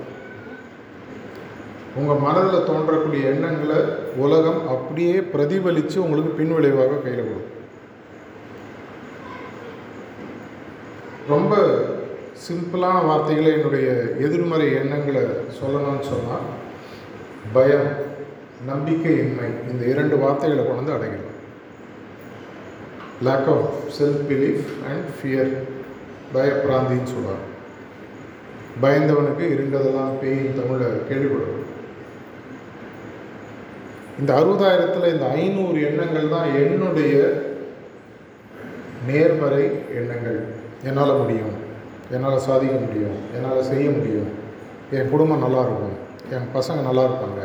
[2.00, 3.80] உங்கள் மனதில் தோன்றக்கூடிய எண்ணங்களை
[4.24, 7.52] உலகம் அப்படியே பிரதிபலித்து உங்களுக்கு பின்விளைவாக கையில் கொடுக்கும்.
[11.34, 11.54] ரொம்ப
[12.48, 13.88] சிம்பிளான வார்த்தைகளை என்னுடைய
[14.26, 15.24] எதிர்மறை எண்ணங்களை
[15.60, 16.46] சொல்லணும்னு சொன்னால்
[17.56, 17.90] பயம்.
[18.68, 19.70] நம்பிக்கையின்மை.
[19.72, 21.34] இந்த இரண்டு வார்த்தைகளை கொண்டு அடைகிறோம்.
[23.22, 25.52] Lack of self belief and fear
[26.34, 27.46] பயப்பிராந்தின்னு சொல்லுவாங்க
[28.82, 31.64] பயந்தவனுக்கு இருண்டதெல்லாம் பேயின் தமிழை கேள்விப்படுவோம்
[34.20, 37.44] இந்த அறுபதாயிரத்தில் இந்த ஐநூறு எண்ணங்கள் தான் என்னுடைய
[39.08, 39.64] நேர்மறை
[39.96, 40.44] எண்ணங்கள்.
[40.84, 41.56] என்னால் முடியும்.
[42.12, 43.18] என்னால் சாதிக்க முடியும்.
[43.34, 44.30] என்னால் செய்ய முடியும்.
[44.92, 45.96] என் குடும்பம் நல்லா இருக்கும்.
[46.32, 47.42] என் பசங்க நல்லா இருப்பாங்க.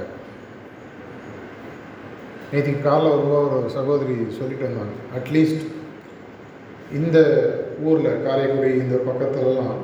[2.52, 4.94] நேற்றுக்கு காலைல வரும்போது ஒரு சகோதரி சொல்லிட்டு வந்தாங்க.
[5.18, 5.66] அட்லீஸ்ட்
[6.98, 7.18] இந்த
[7.88, 9.78] ஊரில் காரைக்குடி இந்த பக்கத்துலலாம்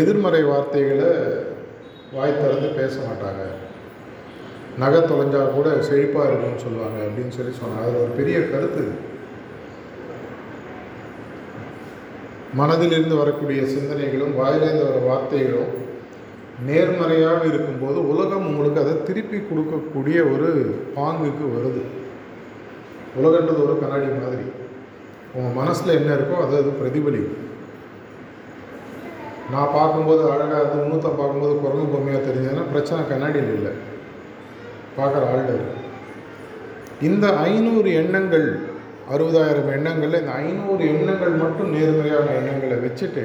[0.00, 1.10] எதிர்மறை வார்த்தைகளை
[2.12, 3.44] வாய் திறந்து பேச மாட்டாங்க.
[4.82, 7.82] நகை தொலைஞ்சால் கூட செழிப்பாக இருக்கும்னு சொல்லுவாங்க அப்படின்னு சொல்லி சொன்னாங்க.
[7.82, 8.84] அதில் ஒரு பெரிய கருத்து
[12.58, 15.72] மனதிலிருந்து வரக்கூடிய சிந்தனைகளும் வாயிலிருந்து வர வார்த்தைகளும்
[16.66, 20.48] நேர்மறையாக இருக்கும்போது உலகம் உங்களுக்கு அதை திருப்பி கொடுக்கக்கூடிய ஒரு
[20.96, 21.82] பாங்குக்கு வருது.
[23.18, 24.46] உலகன்றது ஒரு கண்ணாடி மாதிரி.
[25.34, 27.44] உங்கள் மனசில் என்ன இருக்கோ அது அது பிரதிபலிக்கும்.
[29.52, 33.72] நான் பார்க்கும்போது அழகாக இருந்து இன்னொருத்த பார்க்கும்போது குரங்கு பொம்மையாக தெரிஞ்சதுன்னா பிரச்சனை கண்ணாடியில் இல்லை.
[34.98, 35.62] பார்க்குற ஆள்கள்
[37.08, 38.46] இந்த ஐநூறு எண்ணங்கள்
[39.14, 43.24] அறுபதாயிரம் எண்ணங்களில் இந்த ஐநூறு எண்ணங்கள் மட்டும் நேர்மறையான எண்ணங்களை வச்சுட்டு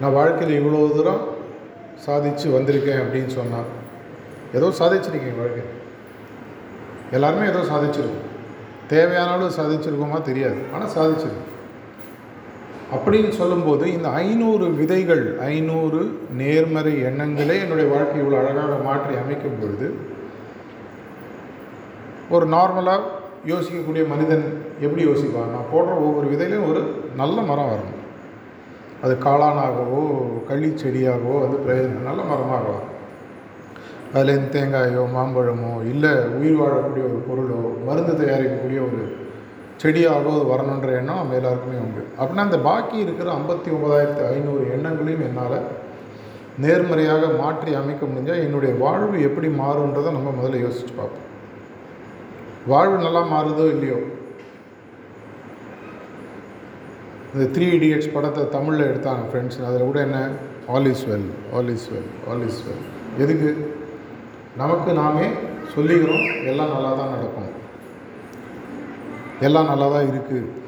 [0.00, 1.22] நான் வாழ்க்கையில் இவ்வளோ தூரம்
[2.04, 3.68] சாதிச்சு வந்திருக்கேன் அப்படின்னு சொன்னால்
[4.54, 5.64] ஏதோ சாதிச்சிருக்கேன் வாழ்க்கை.
[7.16, 8.24] எல்லாருமே ஏதோ சாதிச்சிருக்கோம்.
[8.92, 11.52] தேவையான அளவு சாதிச்சிருக்கோமா தெரியாது ஆனால் சாதிச்சிருக்கோம்.
[12.96, 16.00] அப்படின்னு சொல்லும்போது இந்த ஐநூறு விதைகள் ஐநூறு
[16.40, 19.88] நேர்மறை எண்ணங்களே என்னுடைய வாழ்க்கை இவ்வளோ அழகாக மாற்றி அமைக்கும் பொழுது
[22.30, 23.02] ஒரு நார்மலாக
[23.46, 24.46] யோசிக்கக்கூடிய மனிதன்
[24.80, 25.52] எப்படி யோசிப்பான்?
[25.54, 26.82] நான் போடுற ஒவ்வொரு விதையிலையும் ஒரு
[27.16, 28.00] நல்ல மரம் வரணும்.
[29.02, 30.02] அது காளானாகவோ
[30.48, 32.66] களி செடியாகவோ வந்து பிரயோஜனம் நல்ல மரமாக
[34.14, 39.00] அதுலேருந்து தேங்காயோ மாம்பழமோ இல்லை உயிர் வாழக்கூடிய ஒரு பொருளோ மருந்து தயாரிக்கக்கூடிய ஒரு
[39.82, 42.02] செடியாகவோ அது வரணுன்ற எண்ணம் நம்ம எல்லாருக்குமே உண்டு.
[42.18, 45.58] அப்படின்னா அந்த பாக்கி இருக்கிற ஐம்பத்தி ஒன்பதாயிரத்து ஐநூறு எண்ணங்களையும் என்னால்
[46.58, 51.26] நேர்மறையாக மாற்றி அமைக்க முடிஞ்சால் என்னுடைய வாழ்வு எப்படி மாறுன்றதை நம்ம முதல்ல யோசித்து பார்ப்போம்.
[52.66, 53.98] வாழ்வு நல்லா மாறுதோ இல்லையோ?
[57.36, 60.18] இந்த த்ரீ இடியட்ஸ் படத்தை தமிழில் எடுத்தாங்க ஃப்ரெண்ட்ஸ் அதில் கூட என்ன?
[60.74, 62.84] All is well all is well all is well
[63.22, 63.50] எதுக்கு?
[64.60, 65.26] நமக்கு நாமே
[65.74, 67.50] சொல்லிக்கிறோம் எல்லாம் நல்லா தான் நடக்கும்.
[69.46, 70.64] எல்லாம் நல்லா தான் இருக்குது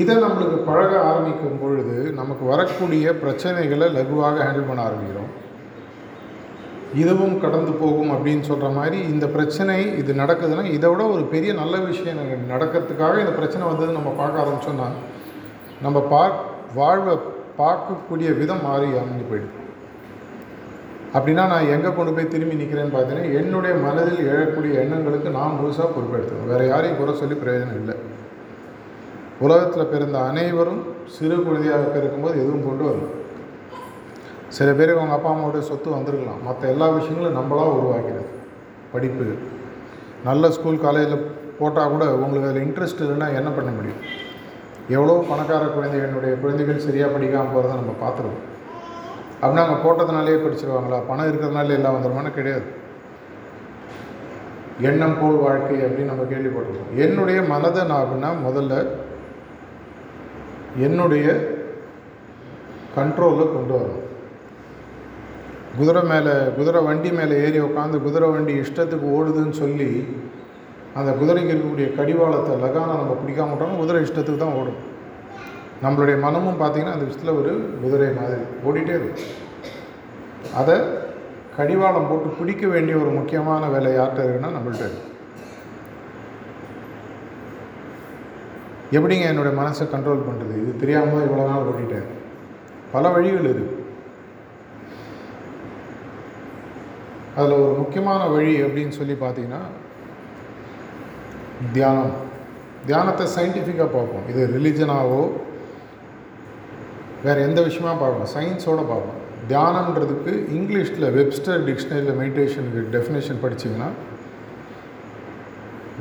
[0.00, 5.30] இதை நம்மளுக்கு பழக ஆரம்பிக்கும் பொழுது நமக்கு வரக்கூடிய பிரச்சனைகளை லகுவாக ஹேண்டில் பண்ண ஆரம்பிக்கிறோம்.
[7.02, 11.76] இதுவும் கடந்து போகும் அப்படின்னு சொல்கிற மாதிரி இந்த பிரச்சனை இது நடக்குதுன்னா இதை விட ஒரு பெரிய நல்ல
[11.90, 12.20] விஷயம்
[12.52, 14.88] நடக்கிறதுக்காக இந்த பிரச்சனை வந்தது நம்ம பார்க்க ஆரம்பிச்சோம்னா
[15.86, 16.22] நம்ம பா
[16.78, 17.14] வாழ்வை
[17.60, 19.60] பார்க்கக்கூடிய விதம் மாறி அமைஞ்சு போயிடுது.
[21.16, 26.52] அப்படின்னா நான் எங்கே கொண்டு போய் திரும்பி நிற்கிறேன்னு பார்த்தீங்கன்னா என்னுடைய மனதில் எழக்கூடிய எண்ணங்களுக்கு நான் முழுசாக பொறுப்பெடுத்துக்கணும்.
[26.52, 27.96] வேறு யாரையும் குறை சொல்லி பிரயோஜனம் இல்லை.
[29.44, 30.80] உலகத்தில் பிறந்த அனைவரும்
[31.16, 33.14] சிறு குழந்தையாக பிறக்கும்போது எதுவும் கொண்டு வரணும்
[34.56, 36.42] சில பேருக்கு அவங்க அப்பா அம்மாவோட சொத்து வந்திருக்கலாம்.
[36.42, 38.28] மற்ற எல்லா விஷயங்களும் நம்மளாக உருவாக்கிறது
[38.92, 39.26] படிப்பு.
[40.24, 44.00] நல்ல ஸ்கூல் காலேஜில் போட்டால் கூட உங்களுக்கு அதில் இன்ட்ரெஸ்ட் இல்லைன்னா என்ன பண்ண முடியும்?
[44.88, 48.40] எவ்வளோ பணக்கார குழந்தைகளுடைய குழந்தைகள் சரியாக படிக்காமல் போகிறத நம்ம பார்த்துருவோம்.
[49.42, 51.00] அப்படின்னா அவங்க போட்டதுனாலே படிச்சிருவாங்களா?
[51.08, 52.66] பணம் இருக்கிறதுனால எல்லாம் வந்துருமானு கிடையாது.
[54.80, 56.94] எண்ணம் போல் வாழ்க்கை அப்படின்னு நம்ம கேள்விப்பட்டிருக்கோம்.
[56.96, 58.86] என்னுடைய மனதை நான் அப்படின்னா முதல்ல
[60.76, 61.26] என்னுடைய
[62.96, 64.02] கண்ட்ரோலில் கொண்டு வரணும்.
[65.78, 69.88] குதிரை மேலே குதிரை வண்டி மேலே ஏறி உட்காந்து குதிரை வண்டி இஷ்டத்துக்கு ஓடுதுன்னு சொல்லி
[70.98, 74.80] அந்த குதிரைக்கு இருக்கக்கூடிய கடிவாளத்தை லகானை நம்ம பிடிக்காம விட்டோம்னா குதிரை இஷ்டத்துக்கு தான் ஓடும்.
[75.84, 79.32] நம்மளுடைய மனமும் பார்த்திங்கன்னா அந்த விஷயத்தில் ஒரு குதிரை மாதிரி ஓடிட்டே இருக்கும்
[80.60, 80.76] அதை
[81.56, 85.10] கடிவாளம் போட்டு பிடிக்க வேண்டிய ஒரு முக்கியமான வேலை யார்கிட்ட இருக்குன்னா நம்மள்கிட்ட இருக்கு.
[88.96, 92.08] எப்படிங்க என்னுடைய மனசை கண்ட்ரோல் பண்ணுறது இது தெரியாமல் தான் இவ்வளோ நாள் ஓடிட்டேன்.
[92.92, 93.73] பல வழிகள் இருக்குது
[97.36, 99.62] அதில் ஒரு முக்கியமான வழி அப்படின்னு சொல்லி பார்த்தீங்கன்னா
[101.72, 102.14] தியானம்.
[102.86, 104.24] தியானத்தை சயின்டிஃபிக்காக பார்ப்போம்.
[104.30, 105.20] இது ரிலிஜனாவோ
[107.26, 108.32] வேறு எந்த விஷயமா பார்ப்போம்.
[108.34, 109.20] சயின்ஸோடு பார்ப்போம்.
[109.48, 113.88] தியானன்றதுக்கு இங்கிலீஷில் வெப்ஸ்டர் டிக்ஷனரியில் மெடிடேஷனுக்கு டெஃபினேஷன் படிச்சிங்கன்னா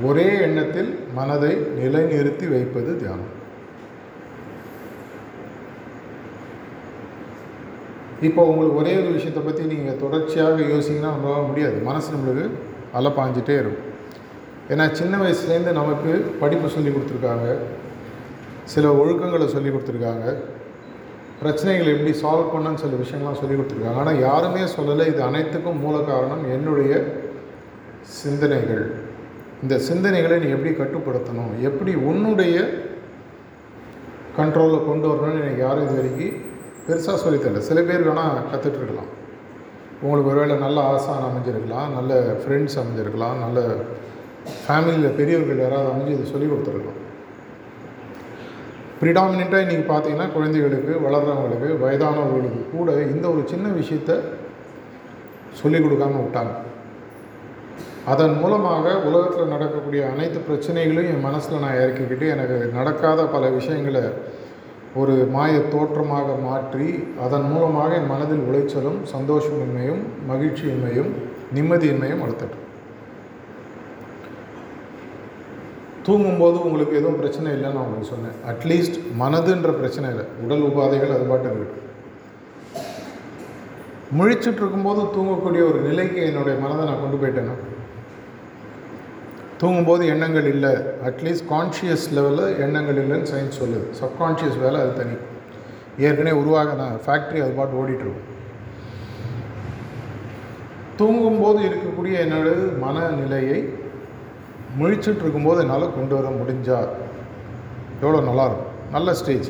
[0.10, 3.32] ஒரே எண்ணத்தில் மனதை நிலைநிறுத்தி வைப்பது தியானம்.
[8.28, 11.78] இப்போ உங்களுக்கு ஒரே ஒரு விஷயத்தை பற்றி நீங்கள் தொடர்ச்சியாக யோசிங்கன்னா நம்மளால முடியாது.
[11.90, 12.46] மனசு நம்மளுக்கு
[12.98, 13.90] அலப்பாஞ்சிட்டே இருக்கும்.
[14.74, 17.48] ஏன்னா சின்ன வயசுலேருந்து நமக்கு படிப்பு சொல்லி கொடுத்துருக்காங்க.
[18.74, 20.28] சில ஒழுக்கங்களை சொல்லி கொடுத்துருக்காங்க.
[21.42, 24.02] பிரச்சனைகளை எப்படி சால்வ் பண்ணுன்னு சில விஷயங்கள்லாம் சொல்லி கொடுத்துருக்காங்க.
[24.04, 25.06] ஆனால் யாருமே சொல்லலை.
[25.12, 26.94] இது அனைத்துக்கும் மூல காரணம் என்னுடைய
[28.22, 28.86] சிந்தனைகள்.
[29.64, 31.52] இந்த சிந்தனைகளை நீ எப்படி கட்டுப்படுத்தணும்?
[31.70, 32.56] எப்படி உன்னுடைய
[34.40, 36.52] கண்ட்ரோலில் கொண்டு வரணும்னு எனக்கு யாரும் இது வரைக்கும்
[36.88, 37.62] பெருசாக சொல்லித்தரல.
[37.70, 39.12] சில பேர் வேணால் கற்றுட்ருக்கலாம்
[40.02, 41.90] உங்களுக்கு ஒருவேளை நல்ல ஆசான் அமைஞ்சிருக்கலாம்.
[41.98, 43.38] நல்ல ஃப்ரெண்ட்ஸ் அமைஞ்சிருக்கலாம்.
[43.44, 43.60] நல்ல
[44.64, 47.00] ஃபேமிலியில் பெரியவர்கள் யாராவது அமைஞ்சு இதை சொல்லி கொடுத்துருக்கலாம்.
[49.02, 54.12] ப்ரிடாமினண்ட்டாக இன்றைக்கி பார்த்தீங்கன்னா குழந்தைகளுக்கு வளர்கிறவங்களுக்கு வயதானவர்களுக்கு கூட இந்த ஒரு சின்ன விஷயத்த
[55.62, 56.54] சொல்லிக் கொடுக்காம விட்டாங்க.
[58.12, 64.04] அதன் மூலமாக உலகத்தில் நடக்கக்கூடிய அனைத்து பிரச்சனைகளையும் என் மனசில் நான் இறக்கிக்கிட்டு எனக்கு நடக்காத பல விஷயங்களை
[65.02, 66.88] ஒரு மாய தோற்றமாக மாற்றி
[67.26, 70.02] அதன் மூலமாக என் மனதில் உளைச்சலும் சந்தோஷமின்மையும்
[70.32, 71.10] மகிழ்ச்சியின்மையும்
[71.56, 72.60] நிம்மதியின்மையும் வளர்த்துட்டு
[76.06, 78.38] தூங்கும்போது உங்களுக்கு எதுவும் பிரச்சனை இல்லைன்னு நான் உங்களுக்கு சொன்னேன்.
[78.52, 80.26] அட்லீஸ்ட் மனதுன்ற பிரச்சனை இல்லை.
[80.44, 81.80] உடல் உபாதைகள் அது பாட்டு இருக்கு.
[84.18, 87.56] முழிச்சுட்டு இருக்கும்போது தூங்கக்கூடிய ஒரு நிலைக்கு என்னுடைய மனதை நான் கொண்டு போயிட்டேன்னா?
[89.62, 90.72] தூங்கும்போது எண்ணங்கள் இல்லை.
[91.10, 95.16] அட்லீஸ்ட் கான்ஷியஸ் லெவலில் எண்ணங்கள் இல்லைன்னு சயின்ஸ் சொல்லுது சப்கான்ஷியஸ் வேலை அது தனி.
[96.08, 98.30] ஏற்கனவே உருவாக நான் ஃபேக்ட்ரி அது பாட்டு ஓடிட்டுருக்கும்
[101.00, 102.50] தூங்கும்போது இருக்கக்கூடிய என்னோட
[102.84, 103.60] மனநிலையை
[104.80, 106.90] முழிச்சுட்டு இருக்கும்போது என்னால் கொண்டு வர முடிஞ்சால்
[108.04, 109.50] எவ்வளோ நல்லாயிருக்கும் நல்ல ஸ்டேஜ்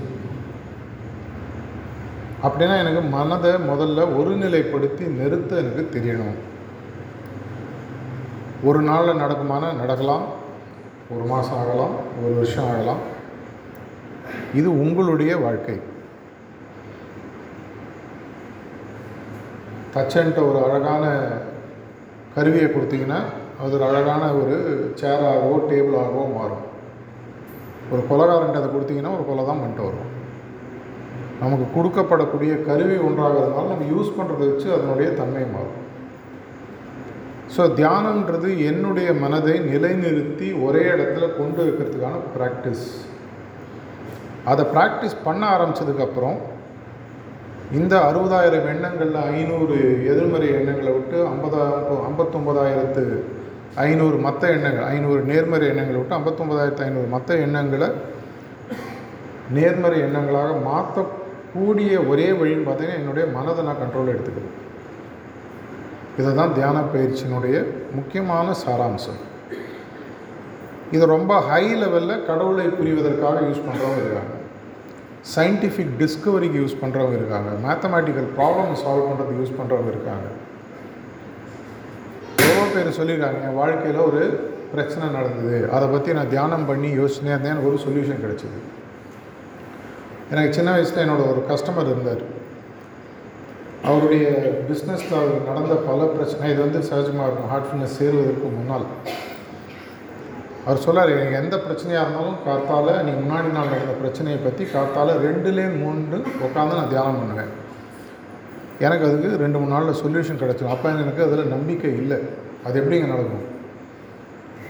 [2.46, 6.40] அப்படின்னா எனக்கு மனதை முதல்ல ஒருநிலைப்படுத்தி நிறுத்த எனக்கு தெரியணும்.
[8.70, 10.26] ஒரு நாளில் நடக்குமானா நடக்கலாம்
[11.14, 13.02] ஒரு மாதம் ஆகலாம் ஒரு வருஷம் ஆகலாம்.
[14.60, 15.76] இது உங்களுடைய வாழ்க்கை.
[19.96, 21.04] தச்சன்ட்ட ஒரு அழகான
[22.36, 23.20] கருவியை கொடுத்தீங்கன்னா
[23.62, 24.56] அது ஒரு அழகான ஒரு
[25.02, 26.66] சேராகவோ டேபிளாகவோ மாறும்.
[27.92, 30.10] ஒரு கொலகாரன்ட்டு அதை கொடுத்தீங்கன்னா ஒரு கொலை தான் பண்ணிட்டு வரும்
[31.44, 35.80] நமக்கு கொடுக்கப்படக்கூடிய கருவி ஒன்றாக இருந்தாலும் நம்ம யூஸ் பண்ணுறதை வச்சு அதனுடைய தன்மை மாறும்.
[37.56, 42.86] ஸோ தியானம்ன்றது என்னுடைய மனதை நிலைநிறுத்தி ஒரே இடத்துல கொண்டு வைக்கிறதுக்கான ப்ராக்டிஸ்
[44.46, 46.40] அதை ப்ராக்டிஸ் பண்ண ஆரம்பித்ததுக்கப்புறம்
[47.72, 49.76] இந்த அறுபதாயிரம் எண்ணங்களில் ஐநூறு
[50.12, 53.06] எதிர்மறை எண்ணங்களை விட்டு ஐம்பதாயிரம் ஐம்பத்தொம்பதாயிரத்து
[53.84, 57.90] ஐநூறு மற்ற எண்ணங்கள் ஐநூறு நேர்மறை எண்ணங்களை விட்டு ஐம்பத்தொம்பதாயிரத்து ஐநூறு மற்ற எண்ணங்களை
[59.52, 64.54] நேர்மறை எண்ணங்களாக மாற்றக்கூடிய ஒரே வழின்னு பார்த்தீங்கன்னா என்னுடைய மனதை நான் கண்ட்ரோல் எடுத்துக்கிறேன்
[66.20, 67.56] இதை தான் தியான பயிற்சியினுடைய
[67.98, 69.20] முக்கியமான சாராம்சம்.
[70.96, 74.34] இது ரொம்ப ஹை லெவலில் கடவுளை புரிவதற்காக யூஸ் பண்ணுறவங்க இருக்காங்க.
[75.34, 77.52] சயின்டிஃபிக் டிஸ்கவரிக்கு யூஸ் பண்ணுறவங்க இருக்காங்க.
[77.66, 80.28] மேத்தமேட்டிக்கல் ப்ராப்ளம் சால்வ் பண்ணுறதுக்கு யூஸ் பண்ணுறவங்க இருக்காங்க.
[82.48, 84.22] எவ்வளோ பேர் சொல்லியிருக்காங்க என் வாழ்க்கையில் ஒரு
[84.74, 85.58] பிரச்சனை நடந்தது.
[85.76, 87.56] அதை பற்றி நான் தியானம் பண்ணி யோசனையாக இருந்தேன்.
[87.56, 88.60] எனக்கு ஒரு சொல்யூஷன் கிடச்சிது.
[90.34, 92.24] எனக்கு சின்ன வயசில் என்னோடய ஒரு கஸ்டமர் இருந்தார்.
[93.90, 94.26] அவருடைய
[94.68, 97.50] பிஸ்னஸில் அவர் நடந்த பல பிரச்சனை இது வந்து சகஜமாக இருக்கும்.
[97.54, 98.86] ஹார்ட்ஃபுல்னஸ் சேருவதற்கு முன்னால்.
[100.66, 105.66] அவர் சொல்லார் எனக்கு எந்த பிரச்சனையாக இருந்தாலும் காத்தால் நீ முன்னாடி நாள் நடந்த பிரச்சனையை பற்றி காத்தால் ரெண்டுலே
[105.82, 107.52] மூன்று உட்காந்து நான் தியானம் பண்ணுவேன்.
[108.86, 112.20] எனக்கு அதுக்கு ரெண்டு மூணு நாளில் சொல்யூஷன் கிடச்சிடும் அப்போ எனக்கு அதில் நம்பிக்கை இல்லை.
[112.68, 113.44] அது எப்படிங்க நடக்கும்?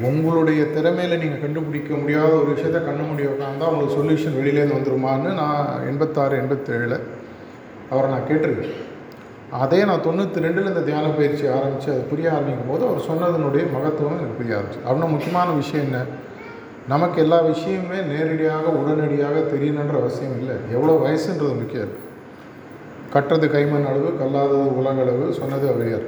[0.10, 5.86] உங்களுடைய திறமையில் நீங்கள் கண்டுபிடிக்க முடியாத ஒரு விஷயத்த கண்ணு முடிய உட்காந்தா உங்களுக்கு சொல்யூஷன் வெளியிலேருந்து வந்துருமான்னு நான்
[5.92, 6.98] எண்பத்தாறு எண்பத்தேழில்
[7.92, 8.74] அவரை நான் கேட்டிருக்கேன்.
[9.62, 14.18] அதே நான் தொண்ணூற்றி ரெண்டில் இந்த தியான பயிற்சி ஆரம்பித்து அது புரிய ஆரம்பிக்கும் போது அவர் சொன்னதனுடைய மகத்துவம்
[14.20, 14.82] எனக்கு புரிய ஆரம்பிச்சு.
[14.86, 16.00] அப்படின்னா முக்கியமான விஷயம் என்ன?
[16.94, 20.56] நமக்கு எல்லா விஷயமுமே நேரடியாக உடனடியாக தெரியணுன்ற அவசியம் இல்லை.
[20.76, 21.94] எவ்வளோ வயசுன்றது முக்கியம்.
[23.14, 26.08] கட்டுறது கைமண் அளவு கல்லாதது உலகளவு சொன்னது அவையார்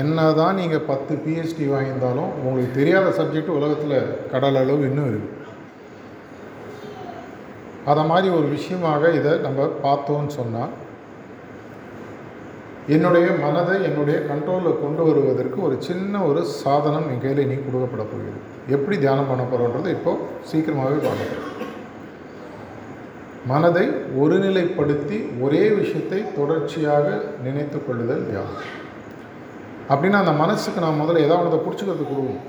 [0.00, 3.96] என்ன தான் நீங்கள் பத்து பிஹெச்டி வாங்கியிருந்தாலும் உங்களுக்கு தெரியாத சப்ஜெக்ட் உலகத்தில்
[4.32, 5.36] கடல் அளவு இன்னும் இருக்குது
[7.90, 10.72] அதை மாதிரி ஒரு விஷயமாக இதை நம்ம பார்த்தோன்னு சொன்னால்
[12.94, 18.38] என்னுடைய மனதை என்னுடைய கண்ட்ரோலில் கொண்டு வருவதற்கு ஒரு சின்ன ஒரு சாதனம் என் கையில் இனி கொடுக்கப்பட போகிறது.
[18.76, 21.58] எப்படி தியானம் பண்ண போகிறோன்றது இப்போது சீக்கிரமாகவே பார்க்க
[23.50, 23.84] மனதை
[24.22, 27.06] ஒருநிலைப்படுத்தி ஒரே விஷயத்தை தொடர்ச்சியாக
[27.44, 28.64] நினைத்து கொள்ளுதல் தியானம்.
[29.92, 32.42] அப்படின்னா அந்த மனசுக்கு நான் முதல்ல ஏதாவது ஒன்றதை பிடிச்சிக்கிறது கொடுக்கணும்.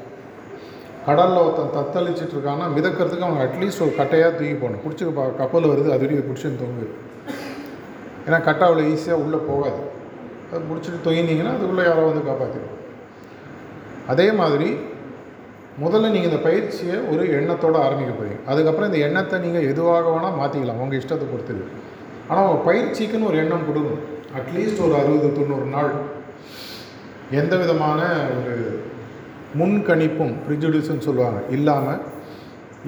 [1.06, 6.04] கடலில் ஒருத்தன் தத்தளிச்சிட்டு இருக்கான்னா மிதக்கிறதுக்கு அவனுக்கு அட்லீஸ்ட் ஒரு கட்டையாக தூக்கி போகணும் பிடிச்சிக்க கப்பல் வருது அது
[6.06, 6.90] வரைக்கும் பிடிச்சின்னு தோங்குது
[8.26, 9.82] ஏன்னா கட்டை அவ்வளோ ஈஸியாக உள்ளே போகாது.
[10.52, 12.78] அது பிடிச்சிட்டு தொங்கினீங்கன்னா அதுக்குள்ளே யாரோ வந்து காப்பாற்றிடும்
[14.12, 14.70] அதே மாதிரி
[15.82, 20.82] முதல்ல நீங்கள் இந்த பயிற்சியை ஒரு எண்ணத்தோடு ஆரம்பிக்க போகிறீங்க அதுக்கப்புறம் இந்த எண்ணத்தை நீங்கள் எதுவாக வேணால் மாற்றிக்கலாம்
[20.84, 21.64] உங்கள் இஷ்டத்தை பொறுத்தது.
[22.30, 24.04] ஆனால் உங்கள் பயிற்சிக்குன்னு ஒரு எண்ணம் கொடுக்கணும்.
[24.40, 25.94] அட்லீஸ்ட் ஒரு அறுபது தொண்ணூறு நாள்.
[27.40, 28.02] எந்த விதமான
[28.38, 28.56] ஒரு
[29.60, 31.40] முன்கணிப்பும் ப்ரிஜுடியூஸ்ன்னு சொல்லுவாங்க.
[31.58, 32.04] இல்லாமல்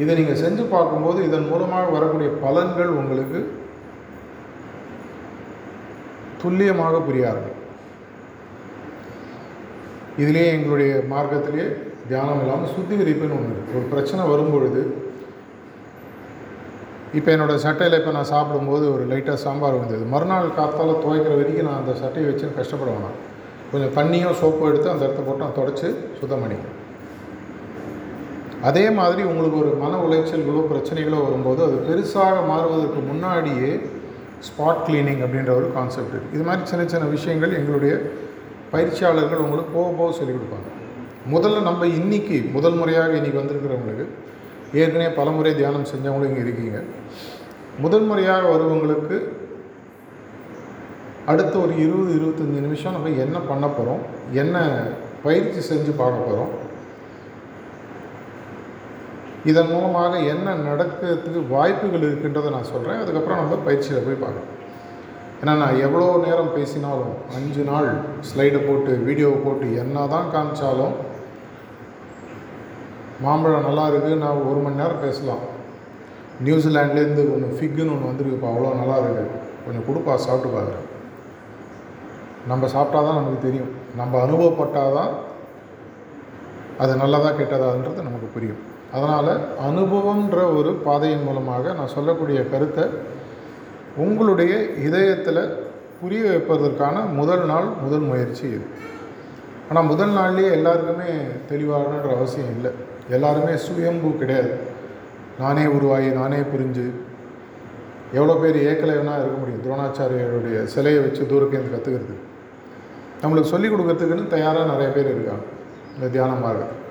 [0.02, 3.42] இதை நீங்கள் செஞ்சு பார்க்கும்போது இதன் மூலமாக வரக்கூடிய பலன்கள் உங்களுக்கு
[6.44, 7.53] துல்லியமாக புரிய ஆரம்பிக்கும்.
[10.18, 11.66] இதிலே எங்களுடைய மார்க்கத்திலே
[12.10, 14.82] தியானம் இல்லாமல் சுத்திகரிப்புன்னு ஒன்று இருக்குது ஒரு பிரச்சனை வரும்பொழுது
[17.14, 20.04] இப்போ என்னோடய சட்டையில் இப்போ நான் சாப்பிடும்போது ஒரு லைட்டாக சாம்பார் வந்தது.
[20.06, 23.18] மறுநாள் காத்தால் துவைக்கிற வரைக்கும் நான் அந்த சட்டையை வச்சு கஷ்டப்பட வேணாம்
[23.72, 25.88] கொஞ்சம் தண்ணியும் சோப்பும் எடுத்து அந்த இடத்த போட்டு நான் தொடச்சி
[26.20, 26.80] சுத்தம் பண்ணிக்கிறேன்
[28.62, 33.72] அதே மாதிரி உங்களுக்கு ஒரு மன உளைச்சல்களோ பிரச்சனைகளோ வரும்போது அது பெருசாக மாறுவதற்கு முன்னாடியே
[34.42, 37.94] ஸ்பாட் கிளீனிங் அப்படின்ற ஒரு கான்செப்ட் இருக்குது இது மாதிரி சின்ன சின்ன விஷயங்கள் எங்களுடைய
[38.74, 40.70] பயிற்சியாளர்கள் உங்களுக்கு போக போக சொல்லிக் கொடுப்பாங்க.
[41.34, 44.06] முதல்ல நம்ம இன்றைக்கி முதல் முறையாக இன்றைக்கி வந்திருக்கிறவங்களுக்கு
[44.82, 46.80] ஏற்கனவே பலமுறை தியானம் செஞ்சவங்களும் இங்கே இருக்கீங்க.
[47.84, 49.18] முதல் முறையாக வருவங்களுக்கு
[51.32, 54.02] அடுத்த ஒரு இருபது இருபத்தஞ்சி நிமிஷம் நம்ம என்ன பண்ண போகிறோம்
[54.42, 54.58] என்ன
[55.26, 56.52] பயிற்சி செஞ்சு பார்க்க போகிறோம்
[59.52, 64.52] இதன் மூலமாக என்ன நடக்கிறதுக்கு வாய்ப்புகள் இருக்குன்றதை நான் சொல்கிறேன் அதுக்கப்புறம் நம்ம பயிற்சியில் போய் பார்க்கலாம்.
[65.44, 67.88] ஏன்னா நான் எவ்வளோ நேரம் பேசினாலும் அஞ்சு நாள்
[68.28, 70.94] ஸ்லைடை போட்டு வீடியோவை போட்டு என்ன தான் காமிச்சாலும்
[73.24, 75.44] மாம்பழம் நல்லா இருக்குது நான் ஒரு மணி நேரம் பேசலாம்.
[76.46, 80.88] நியூசிலாண்ட்லேருந்து ஒன்று ஃபிக்குன்னு ஒன்று வந்துருக்குப்பா அவ்வளோ நல்லா இருக்குது கொஞ்சம் கொடுப்பா சாப்பிட்டு பார்க்குறேன்
[82.52, 83.74] நம்ம சாப்பிட்டா தான் நமக்கு தெரியும்.
[84.00, 85.12] நம்ம அனுபவப்பட்டால் தான்
[86.84, 88.62] அது நல்லதாக கெட்டதான்றது நமக்கு புரியும்.
[88.96, 89.32] அதனால்
[89.70, 92.86] அனுபவன்ற ஒரு பாதையின் மூலமாக நான் சொல்லக்கூடிய கருத்தை
[93.98, 95.68] உங்களுடைய இதயத்தில்
[96.02, 98.66] புரிய வைப்பதற்கான முதல் நாள் முதல் முயற்சி இது.
[99.70, 101.12] ஆனால் முதல் நாள்லேயே எல்லாருக்குமே
[101.52, 102.72] தெளிவாகணுன்ற அவசியம் இல்லை.
[103.10, 104.60] எல்லாருமே சுயம்பு கிடையாது.
[105.40, 106.92] நானே உருவாகி நானே புரிஞ்சு
[108.14, 109.64] எவ்வளோ பேர் ஏக்கலைவனாக இருக்க முடியும்.
[109.66, 112.16] துரோணாச்சாரியருடைய சிலையை வச்சு தூரக்கேந்து கற்றுக்கிறது
[113.24, 115.46] நம்மளுக்கு சொல்லிக் கொடுக்கறதுக்குன்னு தயாராக நிறைய பேர் இருக்காங்க.
[115.96, 116.82] இந்த தியானம் மார்க்கத்தில்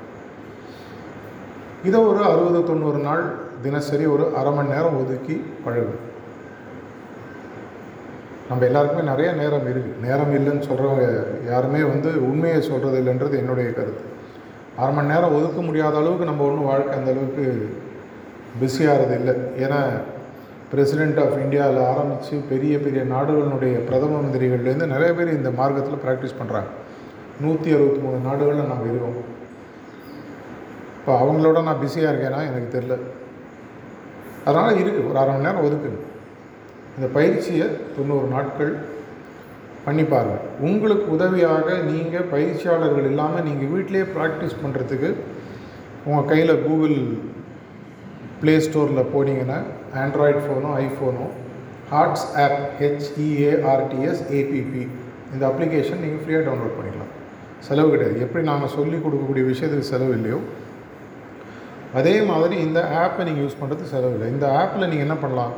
[1.84, 6.10] இதை ஒரு அறுபது தொண்ணூறு நாள் தினசரி ஒரு அரை மணி நேரம் ஒதுக்கி பழகு.
[8.52, 11.04] நம்ம எல்லாருக்குமே நிறைய நேரம் இருக்குது நேரம் இல்லைன்னு சொல்கிறவங்க
[11.50, 14.04] யாருமே வந்து உண்மையை சொல்கிறது இல்லைன்றது என்னுடைய கருத்து.
[14.80, 17.44] அரை மணி நேரம் ஒதுக்க முடியாத அளவுக்கு நம்ம ஒன்றும் வாழ்க்கை அந்த அளவுக்கு
[18.60, 19.34] பிஸியாகிறது இல்லை.
[19.64, 19.80] ஏன்னா
[20.72, 26.70] பிரசிடெண்ட் ஆஃப் இந்தியாவில் ஆரம்பித்து பெரிய பெரிய நாடுகளினுடைய பிரதம மந்திரிகள்லேருந்து நிறைய பேர் இந்த மார்க்கத்தில் ப்ராக்டிஸ் பண்ணுறாங்க
[27.44, 29.18] நூற்றி அறுபத்தி மூணு நாடுகளில் நாங்கள் இருக்கோம்.
[30.98, 32.40] இப்போ அவங்களோட நான் பிஸியாக இருக்கேனா?
[32.50, 32.96] எனக்கு தெரில
[34.46, 36.00] அதனால் இருக்குது ஒரு அரை மணி நேரம் ஒதுக்குங்க.
[36.96, 38.72] இந்த பயிற்சியை தொண்ணூறு நாட்கள்
[39.84, 45.10] பண்ணி பாருங்கள் உங்களுக்கு உதவியாக நீங்கள் பயிற்சியாளர்கள் இல்லாமல் நீங்கள் வீட்டிலே ப்ராக்டிஸ் பண்ணுறதுக்கு
[46.08, 46.98] உங்கள் கையில் கூகுள்
[48.40, 49.58] ப்ளே ஸ்டோரில் போனீங்கன்னா
[50.02, 51.26] ஆண்ட்ராய்ட் ஃபோனோ ஐஃபோனோ
[51.92, 54.84] Hearts app H E A R T S A P P
[55.32, 57.12] இந்த அப்ளிகேஷன் நீங்கள் ஃப்ரீயாக டவுன்லோட் பண்ணிக்கலாம்.
[57.66, 58.16] செலவு கிடையாது.
[58.26, 60.38] எப்படி நாங்கள் சொல்லிக் கொடுக்கக்கூடிய விஷயத்துக்கு செலவு இல்லையோ
[61.98, 64.28] அதே மாதிரி இந்த ஆப்பை நீங்கள் யூஸ் பண்ணுறது செலவு இல்லை.
[64.34, 65.54] இந்த ஆப்பில் நீங்கள் என்ன பண்ணலாம்?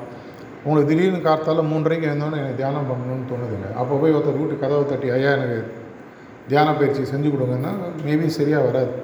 [0.66, 3.70] உங்களுக்கு திடீர்னு கார்த்தால மூன்றரைக்கு எழுந்தோன்னே எனக்கு தியானம் பண்ணணும்னு தோணுதில்லை.
[3.80, 5.58] அப்போ போய் ஒருத்தர் வீட்டு கதவை தட்டி ஐயா எனக்கு
[6.50, 7.72] தியான பயிற்சி செஞ்சு கொடுங்கன்னா
[8.06, 8.94] மேபி சரியாக வராது.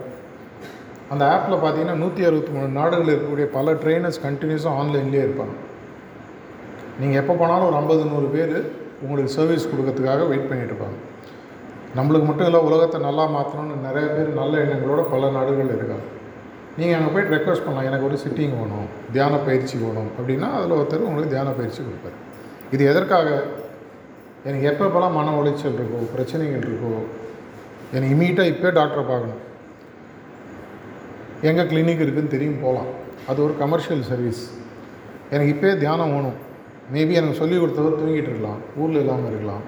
[1.13, 5.55] அந்த ஆப்பில் பார்த்தீங்கன்னா நூற்றி அறுபத்தி மூணு நாடுகளில் இருக்கக்கூடிய பல ட்ரெயினர்ஸ் கண்டினியூஸாக ஆன்லைன்லேயே இருப்பாங்க.
[7.01, 8.57] நீங்கள் எப்போ போனாலும் ஒரு ஐம்பது நூறு பேர்
[9.03, 10.99] உங்களுக்கு சர்வீஸ் கொடுக்கறதுக்காக வெயிட் பண்ணிட்டு இருப்பாங்க.
[11.99, 16.07] நம்மளுக்கு மட்டும் இல்லை உலகத்தை நல்லா மாற்றணும்னு நிறைய பேர் நல்ல எண்ணங்களோட பல நாடுகள் இருக்காங்க.
[16.79, 17.89] நீங்கள் அங்கே போய்ட்டு ரெக்வஸ்ட் பண்ணலாம்.
[17.91, 22.17] எனக்கு ஒரு சிட்டிங் வேணும் தியான பயிற்சி வேணும் அப்படின்னா அதில் ஒருத்தர் உங்களுக்கு தியான பயிற்சி கொடுப்பார்.
[22.75, 23.29] இது எதற்காக?
[24.49, 26.93] எனக்கு எப்பப்போலாம் மன உளைச்சல் இருக்கோ பிரச்சனைகள் இருக்கோ
[27.95, 29.41] எனக்கு இமீடியட்டாக இப்போ டாக்டரை பார்க்கணும்.
[31.49, 32.91] எங்கே கிளினிக் இருக்குதுன்னு தெரியும் போகலாம்
[33.31, 34.43] அது ஒரு கமர்ஷியல் சர்வீஸ்
[35.35, 36.39] எனக்கு இப்போயே தியானம் வேணும்.
[36.95, 39.65] மேபி எனக்கு சொல்லி கொடுத்தவர் தூங்கிட்டு இருக்கலாம் ஊரில் இல்லாமல் இருக்கலாம்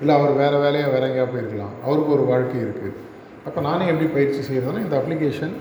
[0.00, 1.74] இல்லை அவர் வேறு வேலையாக வேற எங்கேயா போயிருக்கலாம்.
[1.86, 2.92] அவருக்கு ஒரு வாழ்க்கை இருக்குது
[3.46, 5.54] அப்போ நானே எப்படி பயிற்சி செய்கிறதுனா இந்த அப்ளிகேஷன்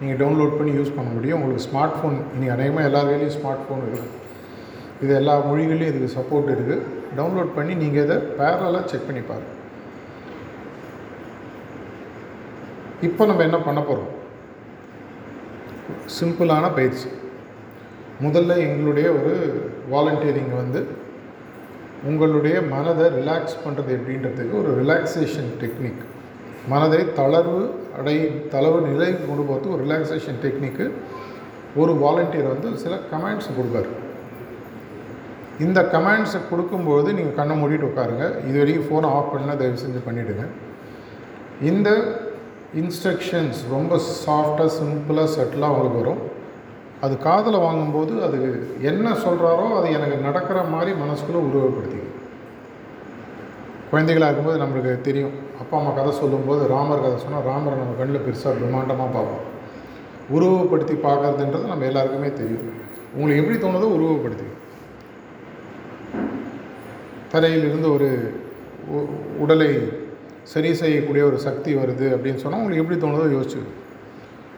[0.00, 1.38] நீங்கள் டவுன்லோட் பண்ணி யூஸ் பண்ண முடியும்.
[1.40, 4.14] உங்களுக்கு ஸ்மார்ட் ஃபோன் இனி அநேகமாக எல்லா வேலையும் ஸ்மார்ட் ஃபோன் இருக்குது
[5.04, 6.84] இது எல்லா மொழிகள்லையும் இதுக்கு சப்போர்ட் இருக்குது
[7.18, 9.54] டவுன்லோட் பண்ணி நீங்கள் இதை பேரலாக செக் பண்ணி பாருங்கள்
[13.08, 14.12] இப்போ நம்ம என்ன பண்ண போகிறோம்
[16.18, 17.08] சிம்பிளான பயிற்சி.
[18.24, 19.32] முதல்ல எங்களுடைய ஒரு
[19.92, 20.80] வாலண்டியரிங் வந்து
[22.10, 26.02] உங்களுடைய மனதை ரிலாக்ஸ் பண்ணுறது எப்படின்றதுக்கு ஒரு ரிலாக்ஸேஷன் டெக்னிக்
[26.72, 27.62] மனதை தளர்வு
[28.00, 28.16] அடை
[28.54, 30.86] தளர்வு நிலைக்கு கொண்டு போகிறது ஒரு ரிலாக்ஸேஷன் டெக்னிக்கு
[31.82, 33.90] ஒரு வாலண்டியர் வந்து சில கமெண்ட்ஸ் கொடுப்பாரு.
[35.64, 38.24] இந்த கமெண்ட்ஸை கொடுக்கும்போது நீங்கள் கண்ணை மூடிட்டு உட்காருங்க.
[38.48, 40.46] இது வரைக்கும் ஃபோனை ஆஃப் பண்ணால் தயவு செஞ்சு பண்ணிவிடுங்க
[41.70, 41.90] இந்த
[42.80, 46.22] இன்ஸ்ட்ரக்ஷன்ஸ் ரொம்ப சாஃப்டாக சிம்பிளாக செட்டிலாக அவங்களுக்கு வரும்.
[47.04, 48.36] அது காதில் வாங்கும்போது அது
[48.90, 52.00] என்ன சொல்கிறாரோ அது எனக்கு நடக்கிற மாதிரி மனசுக்குள்ளே உருவப்படுத்தி
[53.96, 55.30] குழந்தைகளாக இருக்கும்போது நம்மளுக்கு தெரியும்.
[55.58, 59.54] அப்பா அம்மா கதை சொல்லும்போது ராமர் கதை சொன்னால் ராமரை நம்ம கண்ணில் பெருசாக பிரம்மாண்டமாக பார்ப்போம்.
[60.34, 62.70] உருவப்படுத்தி பார்க்கறதுன்றது நம்ம எல்லாருக்குமே தெரியும்.
[63.14, 64.44] உங்களுக்கு எப்படி தோணுதோ உருவப்படுத்தி
[67.32, 68.40] தரையிலிருந்து ஒரு
[68.88, 69.78] உ- உடலை
[70.42, 73.58] சரி செய்யக்கூடிய ஒரு சக்தி வருது அப்படின்னு சொன்னால் உங்களுக்கு எப்படி தோணுதோ யோசிச்சு.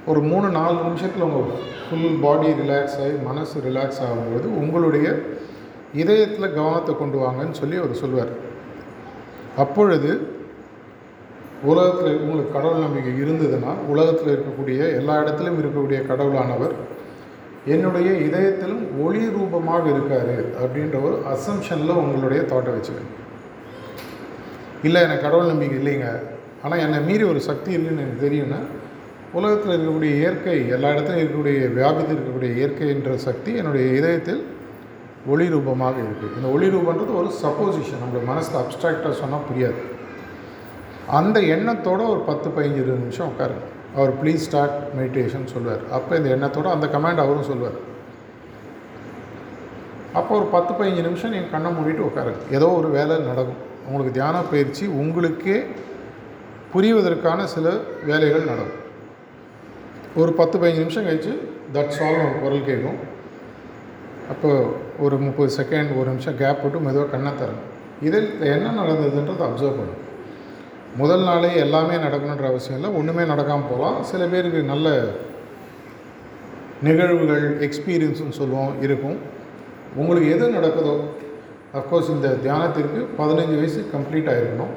[0.06, 1.58] ஒரு மூணு நாலு நிமிஷத்தில் உங்கள்
[1.90, 5.18] ஃபுல் பாடி ரிலாக்ஸ் ஆகி மனசு ரிலாக்ஸ் ஆகும்போது உங்களுடைய
[5.94, 8.46] இதயத்தில் கவனத்தை கொண்டு வாங்கன்னு சொல்லி அவர் சொல்வார்.
[9.58, 10.10] அப்பொழுது
[11.62, 16.74] உலகத்தில் உங்களுக்கு கடவுள் நம்பிக்கை இருந்ததுன்னா உலகத்தில் இருக்கக்கூடிய எல்லா இடத்துலையும் இருக்கக்கூடிய கடவுளானவர்
[17.66, 23.14] என்னுடைய இதயத்திலும் ஒளி ரூபமாக இருக்காரு அப்படின்ற ஒரு அசம்ஷனில் உங்களுடைய தாட்டை வச்சுக்கணும்
[24.82, 26.08] இல்லை எனக்கு கடவுள் நம்பிக்கை இல்லைங்க.
[26.62, 28.60] ஆனால் என்னை மீறி ஒரு சக்தி இல்லைன்னு எனக்கு தெரியும்னா
[29.32, 34.40] உலகத்தில் இருக்கக்கூடிய இயற்கை எல்லா இடத்துலையும் இருக்கக்கூடிய வியாபித்து இருக்கக்கூடிய இயற்கைன்ற சக்தி என்னுடைய இதயத்தில்
[35.32, 39.80] ஒளி ரூபமாக இருக்குது இந்த ஒளி ரூபன்றது ஒரு சப்போசிஷன் நம்மளுடைய மனசில் அப்ட்ராக்டாக சொன்னால் புரியாது.
[41.18, 43.64] அந்த எண்ணத்தோடு ஒரு பத்து பதினஞ்சு நிமிஷம் உட்காருங்க.
[43.96, 45.84] அவர் ப்ளீஸ் ஸ்டார்ட் மெடிடேஷன் சொல்லுவார்.
[45.98, 47.78] அப்போ இந்த எண்ணத்தோடு அந்த கமாண்ட் அவரும் சொல்லுவார்.
[50.18, 52.40] அப்போ ஒரு பத்து பதினஞ்சு நிமிஷம் நீங்கள் கண்ணை மூடிட்டு உட்காருங்க.
[52.56, 53.60] ஏதோ ஒரு வேலை நடக்கும்.
[53.86, 55.58] உங்களுக்கு தியான பயிற்சி உங்களுக்கே
[56.72, 57.66] புரிவதற்கான சில
[58.08, 58.82] வேலைகள் நடக்கும்.
[60.22, 61.32] ஒரு பத்து பதினஞ்சு நிமிஷம் கழிச்சு
[61.76, 62.98] தட்ஸ் ஆல் ஒரு குரல் கேட்கும்.
[64.32, 64.66] அப்போது
[65.04, 67.66] ஒரு முப்பது செகண்ட் ஒரு நிமிஷம் கேப் போட்டு மெதுவாக கண்ணை தரணும்
[68.08, 70.02] இதில் என்ன நடந்ததுன்றதை அப்சர்வ் பண்ணும்
[71.00, 72.90] முதல் நாளே எல்லாமே நடக்கணுன்ற அவசியம் இல்லை.
[72.98, 73.98] ஒன்றுமே நடக்காமல் போகலாம்.
[74.10, 74.88] சில பேருக்கு நல்ல
[76.86, 79.18] நிகழ்வுகள் எக்ஸ்பீரியன்ஸ்னு சொல்லுவோம் இருக்கும்.
[80.00, 80.94] உங்களுக்கு எது நடக்குதோ
[81.78, 84.74] அஃப்கோர்ஸ் இந்த தியானத்திற்கு பதினஞ்சு வயசு கம்ப்ளீட் ஆகிருக்கணும்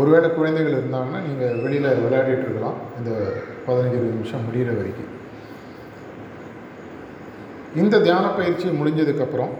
[0.00, 2.78] ஒருவேளை குழந்தைகள் இருந்தாங்கன்னா நீங்கள் வெளியில் விளையாடிட்டு இருக்கலாம்.
[2.98, 3.10] இந்த
[3.66, 5.11] பதினஞ்சு இருபது நிமிஷம் முடிகிற வரைக்கும்.
[7.74, 9.52] இந்த தியான பயிற்சி முடிஞ்சதுக்கப்புறம்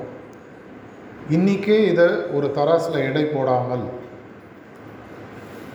[1.31, 3.85] இன்றைக்கே இதை ஒரு தராசில் எடை போடாமல்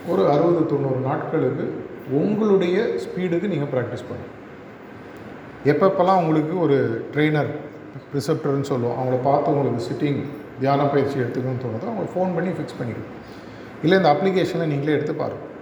[0.08, 1.64] ஒரு அறுபது தொண்ணூறு நாட்களுக்கு
[2.10, 4.34] உங்களுடைய ஸ்பீடுக்கு நீங்கள் ப்ராக்டிஸ் பண்ணுங்கள்
[5.64, 6.76] எப்பப்பெல்லாம் உங்களுக்கு ஒரு
[7.14, 7.50] ட்ரெயினர்
[8.14, 10.20] ரிசப்டர்னு சொல்லுவோம் அவங்கள பார்த்து உங்களுக்கு சிட்டிங்
[10.60, 13.14] தியான பயிற்சி எடுத்துக்கணும்னு தோணுதோ அவங்க ஃபோன் பண்ணி ஃபிக்ஸ் பண்ணிக்கணும்.
[13.82, 15.54] இல்லை இந்த அப்ளிகேஷனை நீங்களே எடுத்து பாருங்கள்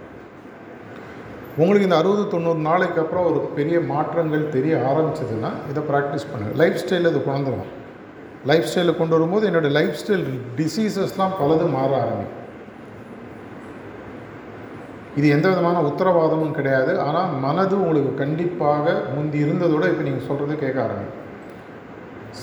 [1.59, 6.81] உங்களுக்கு இந்த அறுபது தொண்ணூறு நாளைக்கு அப்புறம் ஒரு பெரிய மாற்றங்கள் தெரிய ஆரம்பிச்சதுன்னா இதை ப்ராக்டிஸ் பண்ணுங்கள் லைஃப்
[6.81, 7.71] ஸ்டைலில் இது கொண்டுருவோம்
[8.49, 10.25] லைஃப் ஸ்டைலில் கொண்டு வரும்போது என்னுடைய லைஃப் ஸ்டைல்
[10.59, 12.43] டிசீசஸ்லாம் பலது மாற ஆரம்பிக்கும்.
[15.19, 16.91] இது எந்த விதமான உத்தரவாதமும் கிடையாது.
[17.05, 18.85] ஆனால் மனது உங்களுக்கு கண்டிப்பாக
[19.15, 21.23] முந்தி இருந்ததோட இப்போ நீங்கள் சொல்கிறது கேட்க ஆரம்பிக்கும்.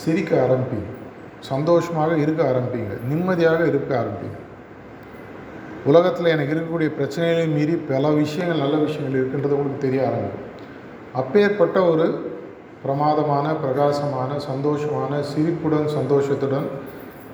[0.00, 0.90] சிரிக்க ஆரம்பிங்க
[1.52, 4.38] சந்தோஷமாக இருக்க ஆரம்பிங்க நிம்மதியாக இருக்க ஆரம்பிங்க
[5.90, 10.46] உலகத்தில் எனக்கு இருக்கக்கூடிய பிரச்சனைகளையும் மீறி பல விஷயங்கள் நல்ல விஷயங்கள் இருக்கின்றது உங்களுக்கு தெரிய ஆரம்பிக்கும்.
[11.20, 12.06] அப்பேற்பட்ட ஒரு
[12.84, 16.66] பிரமாதமான பிரகாசமான சந்தோஷமான சிரிப்புடன் சந்தோஷத்துடன்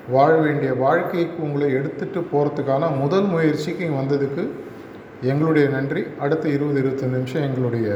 [0.09, 4.43] வாழ வேண்டிய வாழ்க்கைக்கு உங்களை எடுத்துகிட்டு போகிறதுக்கான முதல் முயற்சிக்கு இங்கே வந்ததுக்கு
[5.21, 6.03] எங்களுடைய நன்றி.
[6.19, 7.87] அடுத்த இருபது இருபத்தஞ்சு நிமிஷம் எங்களுடைய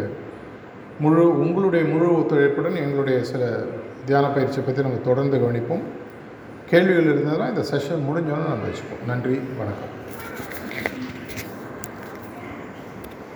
[0.99, 3.43] முழு உங்களுடைய முழு ஒத்துழைப்புடன் எங்களுடைய சில
[4.05, 5.85] தியான பயிற்சியை பற்றி நம்ம தொடர்ந்து கவனிப்போம்.
[6.69, 9.05] கேள்விகள் இருந்ததுன்னா இந்த செஷன் முடிஞ்சோன்னு நம்ம வச்சுப்போம்.
[9.07, 9.93] நன்றி வணக்கம்.